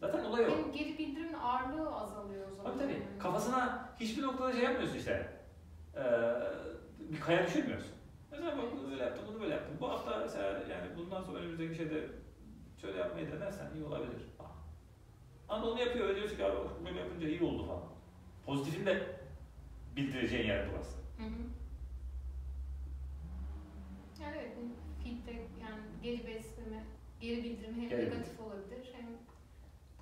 [0.00, 0.50] Zaten olay o.
[0.50, 2.72] Hem geri bildirimin ağırlığı azalıyor o zaman.
[2.72, 3.02] Tabii tabii.
[3.18, 5.37] Kafasına hiçbir noktada şey yapmıyorsun işte.
[5.98, 6.02] Ee,
[7.12, 7.92] bir kaya düşürmüyorsun.
[8.30, 9.76] Mesela bak bunu böyle yaptım, bunu böyle yaptım.
[9.80, 12.06] Bu hafta mesela yani bundan sonra önümüzdeki şeyde
[12.80, 14.22] şöyle yapmayı denersen iyi olabilir.
[15.48, 17.82] Ama onu yapıyor ve diyorsun ki abi böyle yapınca iyi oldu falan.
[18.46, 19.02] Pozitifin de
[19.96, 20.98] bildireceğin yer burası.
[21.16, 21.42] Hı hı.
[24.32, 24.52] Evet,
[25.04, 26.82] feedback yani geri besleme,
[27.20, 29.06] geri bildirim hem Geri negatif olabilir hem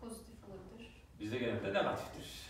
[0.00, 0.90] pozitif olabilir.
[1.20, 2.46] Bizde genelde negatiftir.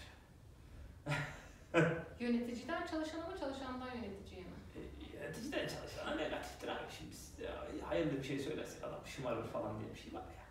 [2.20, 4.50] Yöneticiden çalışana mı çalışandan yöneticiye mi?
[4.76, 6.92] E, Yöneticiden çalışana negatiftir abi.
[6.98, 10.44] Şimdi biz ya, hayırlı bir şey söylersek adam şımarır falan diye bir şey var ya.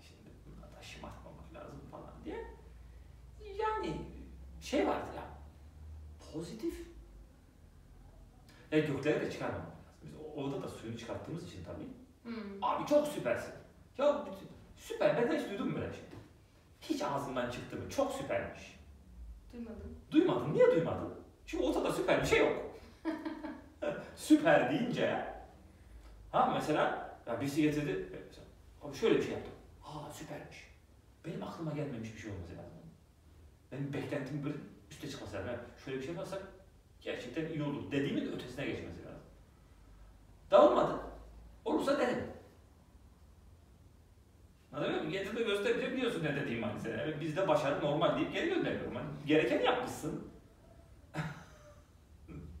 [0.00, 2.44] Şimdi bunları da şımartmamak lazım falan diye.
[3.58, 3.96] Yani
[4.60, 5.24] şey vardır ya.
[6.32, 6.86] Pozitif.
[8.72, 9.94] Ya göklere de çıkarmamak lazım.
[10.04, 11.88] Biz orada da suyunu çıkarttığımız için tabii.
[12.22, 12.62] Hmm.
[12.62, 13.54] Abi çok süpersin.
[13.98, 14.24] Ya
[14.76, 15.30] süper.
[15.30, 16.02] Ben hiç duydum böyle şey?
[16.80, 17.90] Hiç ağzımdan çıktı mı?
[17.90, 18.71] Çok süpermiş.
[19.52, 19.96] Duymadım.
[20.10, 20.54] Duymadın.
[20.54, 21.14] Niye duymadın?
[21.46, 22.76] Çünkü ortada süper bir şey yok.
[24.16, 25.26] süper deyince
[26.30, 28.46] ha mesela ya birisi getirdi mesela,
[28.82, 29.52] abi şöyle bir şey yaptım.
[29.80, 30.56] Ha süpermiş.
[31.24, 32.72] Benim aklıma gelmemiş bir şey olması lazım.
[33.72, 34.56] Benim beklentim böyle
[34.90, 35.48] üste çıkması lazım.
[35.48, 36.42] Yani şöyle bir şey yaparsak
[37.00, 39.22] gerçekten iyi olur dediğimin ötesine geçmesi lazım.
[40.50, 41.00] Dağılmadı.
[41.64, 42.24] Olursa derim.
[44.72, 45.10] Anladın mı?
[45.10, 46.90] Getir de göstereceğim biliyorsun ne dediğim hani sen.
[46.90, 48.94] Evet, bizde başarı normal deyip geri gönderiyorum.
[48.94, 50.32] Hani gerekeni yapmışsın.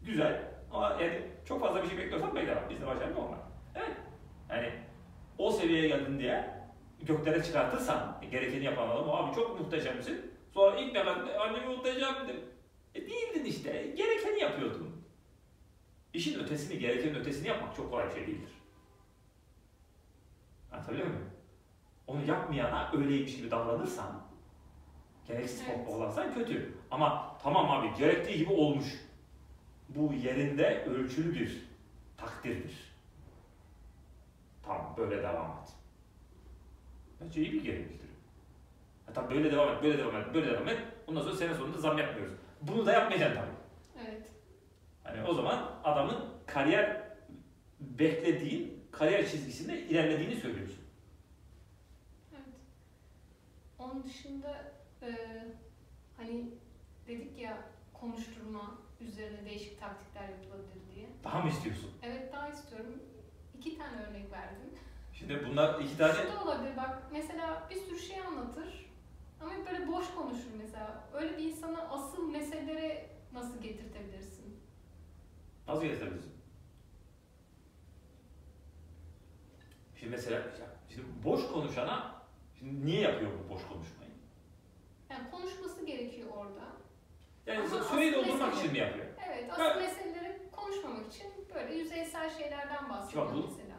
[0.06, 0.52] Güzel.
[0.72, 2.70] Ama yani çok fazla bir şey bekliyorsan beklemem.
[2.70, 3.38] Bizde başarı normal.
[3.74, 3.96] Evet.
[4.50, 4.72] Yani
[5.38, 6.62] o seviyeye geldin diye
[7.02, 10.32] göklere çıkartırsan e, gerekeni yapan adam abi çok muhteşemsin.
[10.54, 11.10] Sonra ilk defa
[11.40, 12.36] annemi muhteşemdim.
[12.94, 13.94] E değildin işte.
[13.96, 15.06] Gerekeni yapıyordun.
[16.14, 18.52] İşin ötesini, gerekenin ötesini yapmak çok kolay bir şey değildir.
[20.72, 21.30] Anlatabiliyor muyum?
[22.06, 24.22] Onu yapmayana öyleymiş gibi davranırsan,
[25.28, 25.88] gereksiz Evet.
[25.88, 26.74] olansan kötü.
[26.90, 28.86] Ama tamam abi gerektiği gibi olmuş.
[29.88, 31.62] Bu yerinde ölçülü bir
[32.16, 32.92] takdirdir.
[34.62, 35.72] Tamam böyle devam et.
[37.20, 37.80] Bence iyi bir.
[39.06, 40.78] Ha, tabii böyle devam et, böyle devam et, böyle devam et.
[41.06, 42.34] Ondan sonra sene sonunda zam yapmıyoruz.
[42.62, 44.06] Bunu da yapmayacaksın tabii.
[44.08, 44.22] Evet.
[45.04, 47.02] Hani o zaman adamın kariyer
[47.80, 50.78] beklediğin kariyer çizgisinde ilerlediğini söylüyorsun.
[52.34, 52.54] Evet.
[53.92, 54.72] Onun dışında
[55.02, 55.08] e,
[56.16, 56.50] hani
[57.06, 57.58] dedik ya
[57.92, 61.08] konuşturma üzerine değişik taktikler yapılabilir diye.
[61.24, 61.90] Daha mı istiyorsun?
[62.02, 63.02] Evet daha istiyorum.
[63.58, 64.70] İki tane örnek verdim.
[65.12, 68.90] Şimdi bunlar iki tane Şu da olabilir bak mesela bir sürü şey anlatır
[69.40, 71.04] ama böyle boş konuşur mesela.
[71.12, 74.60] Öyle bir insana asıl meselelere nasıl getirtebilirsin?
[75.68, 76.32] nasıl getirebilirsin?
[79.96, 80.42] Şimdi mesela
[80.88, 82.21] şimdi boş konuşana
[82.62, 84.10] şimdi niye yapıyor bu boş konuşmayı?
[85.10, 86.64] Yani konuşması gerekiyor orada.
[87.46, 87.70] Yani Ama
[88.12, 89.06] doldurmak mesele- için mi yapıyor?
[89.28, 93.76] Evet Ben- asıl meseleleri konuşmamak için böyle yüzeysel şeylerden bahsediyor bu- mesela.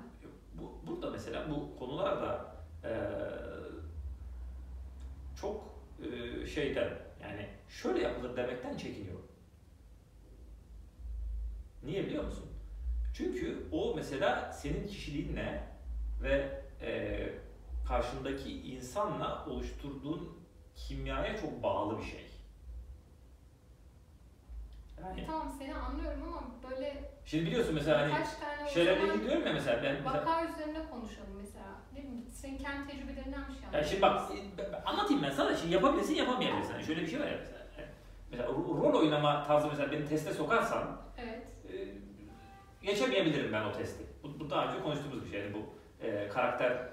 [0.53, 2.89] Bu, burada mesela bu konularda eee
[5.41, 5.73] çok
[6.03, 6.89] eee, şeyden
[7.21, 9.19] yani şöyle yapılır demekten çekiniyor.
[11.85, 12.49] Niye biliyor musun?
[13.17, 15.63] Çünkü o mesela senin kişiliğinle
[16.23, 17.22] ve eee,
[17.93, 20.37] karşındaki insanla oluşturduğun
[20.75, 22.25] kimyaya çok bağlı bir şey.
[25.01, 26.41] Yani Tamam seni anlıyorum ama
[26.71, 29.95] böyle şimdi biliyorsun mesela hani kaç tane o şeylerle zaman ilgili diyorum ya mesela ben
[29.95, 31.65] mesela vaka üzerine konuşalım mesela.
[31.93, 34.21] Ne bileyim senin kendi tecrübelerinden bir şey Ya şimdi bak
[34.57, 36.73] e, anlatayım ben sana şimdi yapabilirsin yapamayabilirsin.
[36.73, 37.57] Yani şöyle bir şey var ya mesela.
[37.77, 37.89] Yani
[38.31, 41.47] Mesela ro- rol oynama tarzı mesela beni teste sokarsan Evet.
[41.73, 41.73] e,
[42.85, 44.03] geçemeyebilirim ben o testi.
[44.23, 45.41] Bu, bu daha önce konuştuğumuz bir şey.
[45.41, 45.59] Yani bu
[46.05, 46.92] e, karakter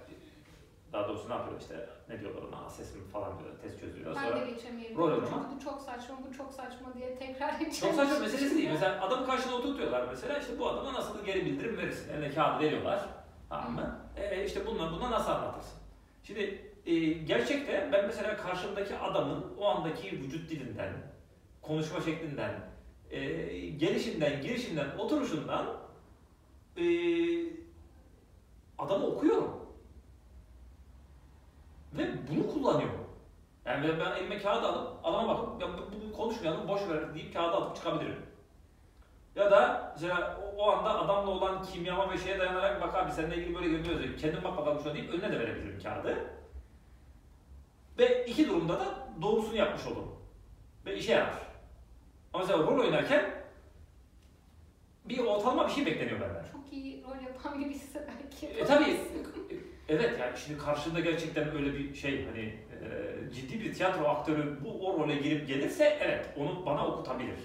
[0.92, 4.22] daha doğrusu ne yapıyor işte ne diyorlar ona assessment falan diyorlar test çözüyorlar.
[4.22, 4.98] Ben Sonra de geçemeyebilirim.
[4.98, 5.20] rol.
[5.20, 7.74] Çünkü bu çok saçma, bu çok saçma diye tekrar edeceğim.
[7.80, 8.70] çok saçma meselesi değil.
[8.72, 12.12] Mesela adamı karşına oturtuyorlar mesela işte bu adama nasıl geri bildirim verirsin.
[12.12, 13.00] Eline kağıdı veriyorlar.
[13.48, 13.98] Tamam mı?
[14.16, 15.78] E, işte bununla buna nasıl anlatırsın?
[16.22, 20.92] Şimdi e, gerçekte ben mesela karşımdaki adamın o andaki vücut dilinden,
[21.62, 22.60] konuşma şeklinden,
[23.10, 23.20] e,
[23.70, 25.66] gelişinden, girişinden, oturuşundan
[26.76, 26.84] e,
[28.78, 29.59] adamı okuyorum.
[31.98, 33.00] Ve bunu kullanıyorum.
[33.64, 37.56] Yani ben, elime kağıt alıp adama bakıp ya bu- bunu konuşmayalım boş ver deyip kağıdı
[37.56, 38.22] atıp çıkabilirim.
[39.36, 43.54] Ya da mesela o, anda adamla olan kimyama ve şeye dayanarak bak abi seninle ilgili
[43.54, 44.18] böyle görünüyor.
[44.18, 46.16] Kendim bak bakalım şuna deyip önüne de verebilirim kağıdı.
[47.98, 50.16] Ve iki durumda da doğrusunu yapmış olurum.
[50.86, 51.34] Ve işe yarar.
[52.32, 53.30] Ama mesela rol oynarken
[55.04, 56.44] bir ortalama bir şey bekleniyor benden.
[56.52, 58.46] Çok iyi rol yapan birisi belki.
[58.46, 59.00] E tabii.
[59.90, 64.86] Evet yani şimdi karşında gerçekten öyle bir şey hani e, ciddi bir tiyatro aktörü bu
[64.86, 67.38] o role girip gelirse evet onu bana okutabilir.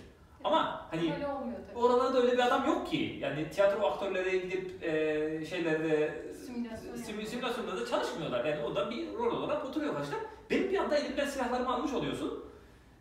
[0.43, 1.27] Ama hani Öyle
[1.75, 3.17] oralarda öyle bir adam yok ki.
[3.21, 7.27] Yani tiyatro aktörleri gidip e, şeylerde Simülasyon sim, yapıyor.
[7.27, 8.45] simülasyonda da çalışmıyorlar.
[8.45, 10.15] Yani o da bir rol olarak oturuyor karşıda.
[10.49, 12.45] Benim bir anda elimden silahlarımı almış oluyorsun.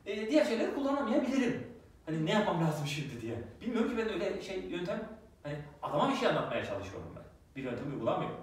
[0.07, 1.67] E, diğer şeyleri kullanamayabilirim.
[2.07, 3.35] Hani ne yapmam lazım şimdi diye.
[3.61, 5.09] Bilmiyorum ki ben öyle şey yöntem
[5.43, 7.25] hani adama bir şey anlatmaya çalışıyorum ben.
[7.57, 8.37] Bir yöntem uygulamıyorum.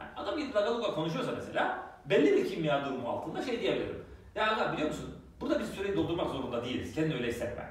[0.00, 4.04] Yani adam gidip lagaluga konuşuyorsa mesela belli bir kimya durumu altında şey diyebilirim.
[4.34, 5.14] Ya aga biliyor musun?
[5.40, 6.94] Burada biz süreyi doldurmak zorunda değiliz.
[6.94, 7.70] Kendini öyle hissetme.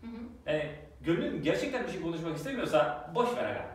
[0.00, 0.20] Hı hı.
[0.46, 0.70] Yani
[1.00, 3.66] gönlün gerçekten bir şey konuşmak istemiyorsa boş ver aga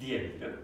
[0.00, 0.60] diyebilirim.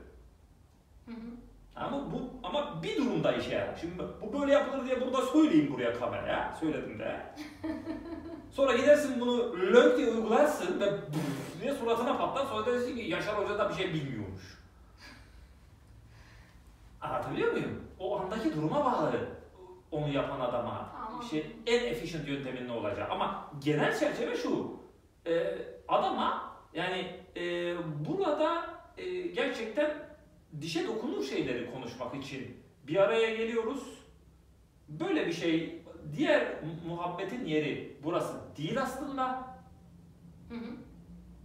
[1.07, 1.31] Hı hı.
[1.77, 3.77] Ama bu ama bir durumda işe yarar.
[3.81, 6.57] Şimdi bu böyle yapılır diye burada söyleyeyim buraya kameraya.
[6.61, 7.21] Söyledim de.
[8.51, 10.93] Sonra gidersin bunu lök diye uygularsın ve
[11.63, 12.47] diye suratına patlar.
[12.47, 14.52] Sonra dersin ki Yaşar Hoca da bir şey bilmiyormuş.
[17.03, 17.81] Anlatabiliyor muyum?
[17.99, 19.13] O andaki duruma bağlı
[19.91, 20.93] onu yapan adama.
[21.07, 21.23] Tamam.
[21.23, 23.09] Şey, en efficient yöntemin ne olacak?
[23.11, 24.77] Ama genel çerçeve şu.
[25.27, 27.75] e, adama yani e,
[28.09, 28.65] burada
[28.99, 29.91] e, gerçekten
[30.61, 33.99] dişe dokunur şeyleri konuşmak için bir araya geliyoruz.
[34.89, 35.83] Böyle bir şey
[36.17, 39.57] diğer mu- muhabbetin yeri burası değil aslında.
[40.49, 40.71] Hı hı.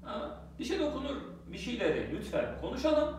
[0.05, 1.16] Ha, dişe dokunur
[1.47, 3.16] bir şeyleri lütfen konuşalım.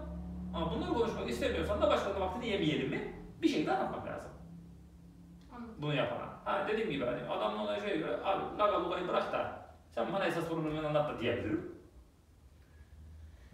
[0.54, 3.14] Ama bunları konuşmak istemiyorsan da başkalarının vaktini yemeyelim mi?
[3.42, 4.30] Bir şey de anlatmak lazım
[5.56, 5.74] Anladım.
[5.78, 6.28] bunu yapana.
[6.44, 10.24] Ha dediğim gibi hani adamla olan şey göre abi laga lugayı bırak da sen bana
[10.26, 11.74] esas problemini anlat da diyebilirim.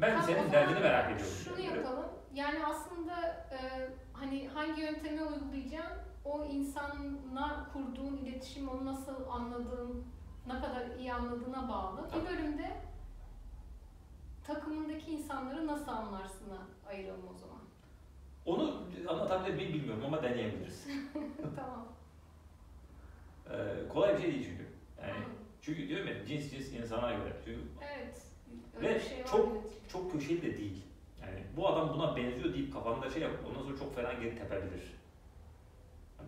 [0.00, 1.34] Ben o senin derdini merak ediyorum.
[1.44, 1.84] Şunu diyebilirim.
[1.84, 2.06] yapalım.
[2.34, 3.20] Yani aslında
[3.52, 10.04] e, hani hangi yöntemi uygulayacaksın, o insanla kurduğun iletişim, onu nasıl anladığın,
[10.46, 12.00] ne kadar iyi anladığına bağlı.
[12.14, 12.70] Bir bölümde
[14.46, 17.58] takımındaki insanları nasıl anlarsına ayıralım o zaman.
[18.46, 20.86] Onu anlatabilir miyim bilmiyorum ama deneyebiliriz.
[21.56, 21.86] tamam.
[23.50, 24.66] Ee, kolay bir şey değil çünkü.
[25.02, 25.24] Yani
[25.62, 27.32] çünkü diyorum ya cins cins insana göre.
[27.44, 27.60] Çünkü
[27.94, 28.22] Evet.
[28.76, 29.72] Öyle Ve şey çok- evet.
[29.88, 30.82] çok köşeli de değil.
[31.22, 34.94] Yani bu adam buna benziyor deyip kafanda şey yapıp ondan sonra çok fena geri tepebilir.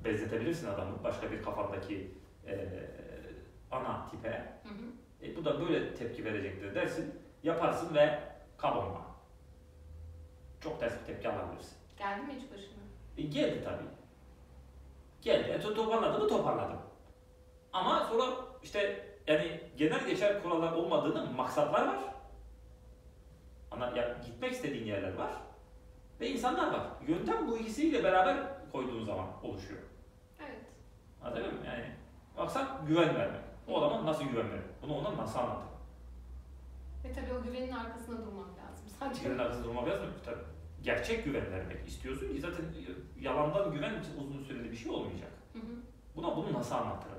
[0.05, 2.11] Benzetebilirsin adamı başka bir kafandaki
[2.47, 2.91] eee,
[3.71, 4.29] ana tipe.
[4.63, 5.27] Hı hı.
[5.31, 7.15] E, bu da böyle tepki verecektir dersin.
[7.43, 8.19] Yaparsın ve
[8.57, 9.07] kabonma.
[10.61, 11.77] Çok ters bir tepki alabilirsin.
[11.99, 12.77] Geldi mi hiç başına?
[13.19, 13.89] E, geldi tabii.
[15.23, 15.49] Geldi.
[15.51, 16.79] E, to- toparladı mı toparladım.
[17.73, 18.25] Ama sonra
[18.63, 21.99] işte yani genel geçer kurallar olmadığını maksatlar var.
[23.71, 25.31] Ana, ya, gitmek istediğin yerler var.
[26.21, 26.83] Ve insanlar var.
[27.09, 28.37] Yöntem bu ikisiyle beraber
[28.73, 29.81] koyduğun zaman oluşuyor.
[30.41, 30.61] Evet.
[31.23, 31.67] Anladın mı?
[31.67, 31.85] Yani
[32.37, 33.41] maksat güven vermek.
[33.69, 34.63] O adama nasıl güven verir?
[34.83, 35.67] Bunu ona nasıl anlatır?
[37.09, 38.89] Ve tabii o güvenin arkasında durmak lazım.
[38.99, 40.07] Sadece Güvenin arkasında durmak lazım.
[40.25, 40.45] Tabii.
[40.83, 42.65] Gerçek güven vermek istiyorsun ki zaten
[43.21, 45.31] yalandan güven uzun süreli bir şey olmayacak.
[45.53, 45.63] Hı hı.
[46.17, 47.17] Buna bunu nasıl anlatırım?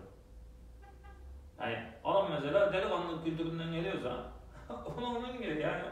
[1.62, 4.32] Yani adam mesela delikanlı kültüründen geliyorsa
[4.98, 5.84] ona onun gibi yani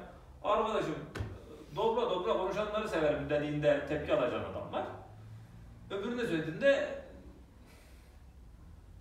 [0.43, 0.96] arkadaşım
[1.76, 4.86] dobra dobra konuşanları severim dediğinde tepki alacağın adam var.
[5.91, 7.04] Öbürüne söylediğinde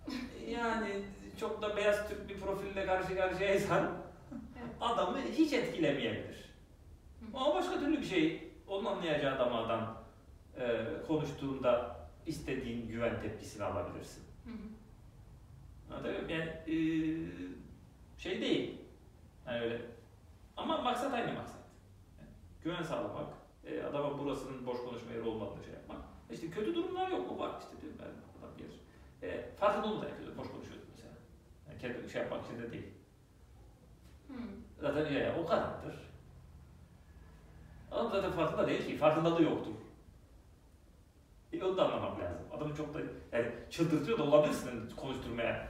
[0.49, 1.01] yani
[1.39, 4.04] çok da beyaz Türk bir profille karşı karşıyaysan.
[4.81, 6.45] Adamı hiç etkilemeyebilir.
[7.33, 9.97] Ama başka türlü bir şey onun anlayacağı damardan
[10.59, 14.23] e, konuştuğunda istediğin güven tepkisini alabilirsin.
[14.45, 14.51] Mı?
[16.29, 16.75] Yani e,
[18.17, 18.77] şey değil.
[19.47, 19.81] Yani öyle.
[20.57, 21.59] Ama maksat aynı maksat.
[22.19, 22.29] Yani
[22.63, 23.33] güven sağlamak,
[23.65, 25.97] e, adama burasının boş konuşma yeri olmadığını şey yapmak.
[26.31, 27.39] İşte kötü durumlar yok mu?
[27.39, 28.79] Var işte diyorum ben adam gelir.
[29.23, 31.13] E, farkında da yapıyordu, boş konuşuyordu mesela.
[31.69, 32.87] Yani kendi şey yapmak için de değil.
[34.27, 34.33] Hı.
[34.81, 35.95] Zaten ya, o kadardır.
[37.91, 39.71] Adam zaten farkında değil ki, farkındalığı yoktur.
[41.53, 42.45] E, onu da anlamak lazım.
[42.57, 42.99] Adamı çok da
[43.31, 45.67] yani çıldırtıyor da olabilirsin hani konuşturmaya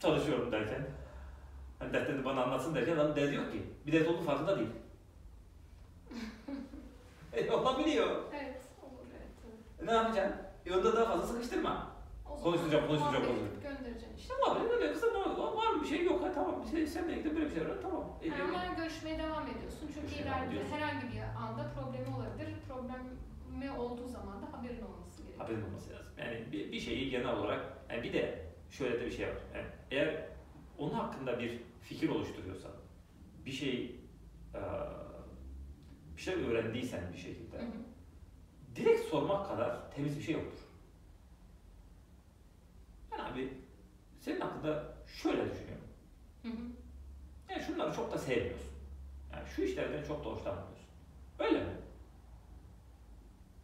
[0.00, 0.86] çalışıyorum derken.
[1.78, 3.62] Hani dertlerini bana anlatsın derken adam dert yok ki.
[3.86, 4.70] Bir dert olduğu farkında değil.
[7.32, 8.22] e, olabiliyor.
[8.32, 8.62] Evet.
[8.82, 9.82] Olur evet.
[9.82, 10.36] E, ne yapacaksın?
[10.66, 11.91] E, onda daha fazla sıkıştırma.
[12.42, 13.76] Konuşturacağım, konuşturacağım, muhabbet konuşturacağım.
[13.76, 14.34] Göndereceksin işte.
[14.34, 16.64] Var öyle kısa var, var bir şey yok ha tamam.
[16.70, 18.04] Sen, senle ilgili böyle bir şey var tamam.
[18.22, 19.78] E, Yani Hemen görüşmeye devam ediyorsun.
[19.94, 20.72] Çünkü Görüşmeye devam ileride ediyorsun.
[20.76, 22.48] herhangi bir anda problemi olabilir.
[22.68, 25.46] Problemi olduğu zaman da haberin olması gerekiyor.
[25.46, 26.12] haberin olması lazım.
[26.18, 29.34] Yani bir, bir şeyi genel olarak, yani bir de şöyle de bir şey var.
[29.54, 30.28] Yani eğer
[30.78, 32.70] onun hakkında bir fikir oluşturuyorsan,
[33.46, 33.74] bir şey
[34.54, 34.60] eee,
[36.16, 37.66] bir şey öğrendiysen bir şekilde, Hı hı.
[38.76, 40.58] direkt sormak kadar temiz bir şey yoktur.
[43.12, 43.52] Yani abi
[44.20, 45.84] senin hakkında şöyle düşünüyorum.
[46.42, 46.62] Hı hı.
[47.50, 48.72] Yani şunları çok da sevmiyorsun.
[49.32, 50.86] Yani şu işlerden çok da hoşlanmıyorsun.
[51.38, 51.72] Öyle mi?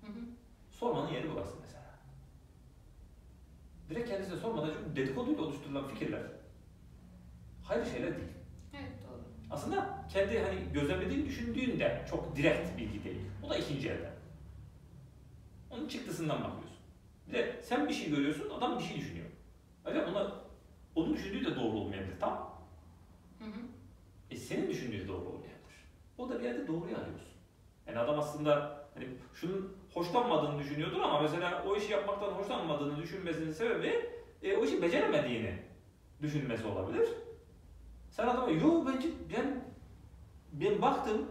[0.01, 0.21] Hı hı.
[0.71, 1.85] Sormanın yeri burası mesela.
[3.91, 6.23] Direkt kendisine sormadan çünkü dedikoduyla oluşturulan fikirler
[7.69, 8.29] hayır şeyler değil.
[8.75, 9.21] Evet doğru.
[9.51, 13.21] Aslında kendi hani gözlemlediğin düşündüğün de çok direkt bilgi değil.
[13.43, 14.13] O da ikinci elden.
[15.71, 16.79] Onun çıktısından bakıyorsun.
[17.29, 19.27] Bir de sen bir şey görüyorsun, adam bir şey düşünüyor.
[19.89, 20.33] Acaba ona,
[20.95, 22.59] onun düşündüğü de doğru olmayabilir, tamam
[23.39, 23.61] Hı hı.
[24.31, 25.59] E senin düşündüğün de doğru olmayabilir.
[26.19, 27.29] O da bir yerde doğruyu arıyorsun.
[27.87, 34.11] Yani adam aslında hani şunun hoşlanmadığını düşünüyordur ama mesela o işi yapmaktan hoşlanmadığını düşünmesinin sebebi
[34.43, 35.55] e, o işi beceremediğini
[36.23, 37.09] düşünmesi olabilir.
[38.11, 39.65] Sen adama yo bence ben
[40.53, 41.27] ben baktım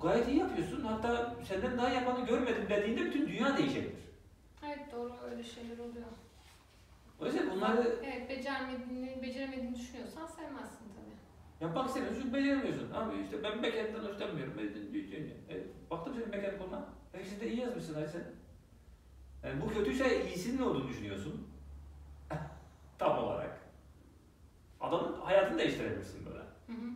[0.00, 4.04] gayet iyi yapıyorsun hatta senden daha yapanı görmedim dediğinde bütün dünya değişebilir.
[4.66, 6.06] Evet doğru öyle şeyler oluyor.
[7.24, 11.64] O yüzden bunları Evet beceremediğini, beceremediğini düşünüyorsan sevmezsin tabii.
[11.64, 12.90] yapmak istemiyorsun çünkü beceremiyorsun.
[12.90, 14.54] Abi işte ben backend'den hoşlanmıyorum.
[15.50, 16.84] E, baktım senin backend konuna.
[17.14, 18.24] E işte de iyi yazmışsın hadi sen.
[19.42, 21.48] Yani bu kötüyse iyisinin ne olduğunu düşünüyorsun.
[22.98, 23.58] Tam olarak.
[24.80, 26.38] Adamın hayatını değiştirebilirsin böyle.
[26.38, 26.90] Hı hı.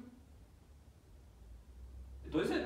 [2.29, 2.65] E, Dolayısıyla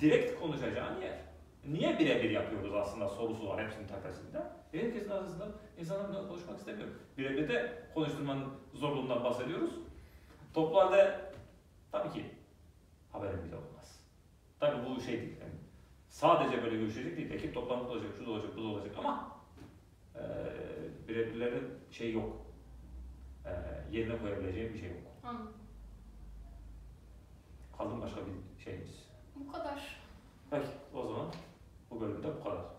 [0.00, 1.18] direkt konuşacağın yer.
[1.64, 4.42] Niye birebir yapıyoruz aslında sorusu var hepsinin tepesinde.
[4.72, 5.48] Herkesin arasında
[5.78, 6.94] İnsanlarla konuşmak istemiyorum.
[7.18, 9.70] Bir evlete konuşturmanın zorluğundan bahsediyoruz.
[10.54, 11.32] Toplarda
[11.92, 12.30] tabii ki
[13.12, 14.00] haberim bile olmaz.
[14.60, 15.36] Tabii bu şey değil.
[15.40, 15.52] Yani
[16.08, 17.30] sadece böyle görüşecek değil.
[17.30, 19.36] Ekip toplantısı olacak, şu da olacak, bu da olacak ama
[20.14, 20.22] e,
[21.08, 22.36] birebirlerin şey yok.
[23.44, 23.50] E,
[23.96, 24.98] yerine koyabileceğim bir şey yok.
[25.24, 25.52] Anladım.
[27.78, 29.08] Kaldım başka bir şeyimiz.
[29.36, 30.00] Bu kadar.
[30.50, 31.26] Peki o zaman
[31.90, 32.75] bu bölümde bu kadar.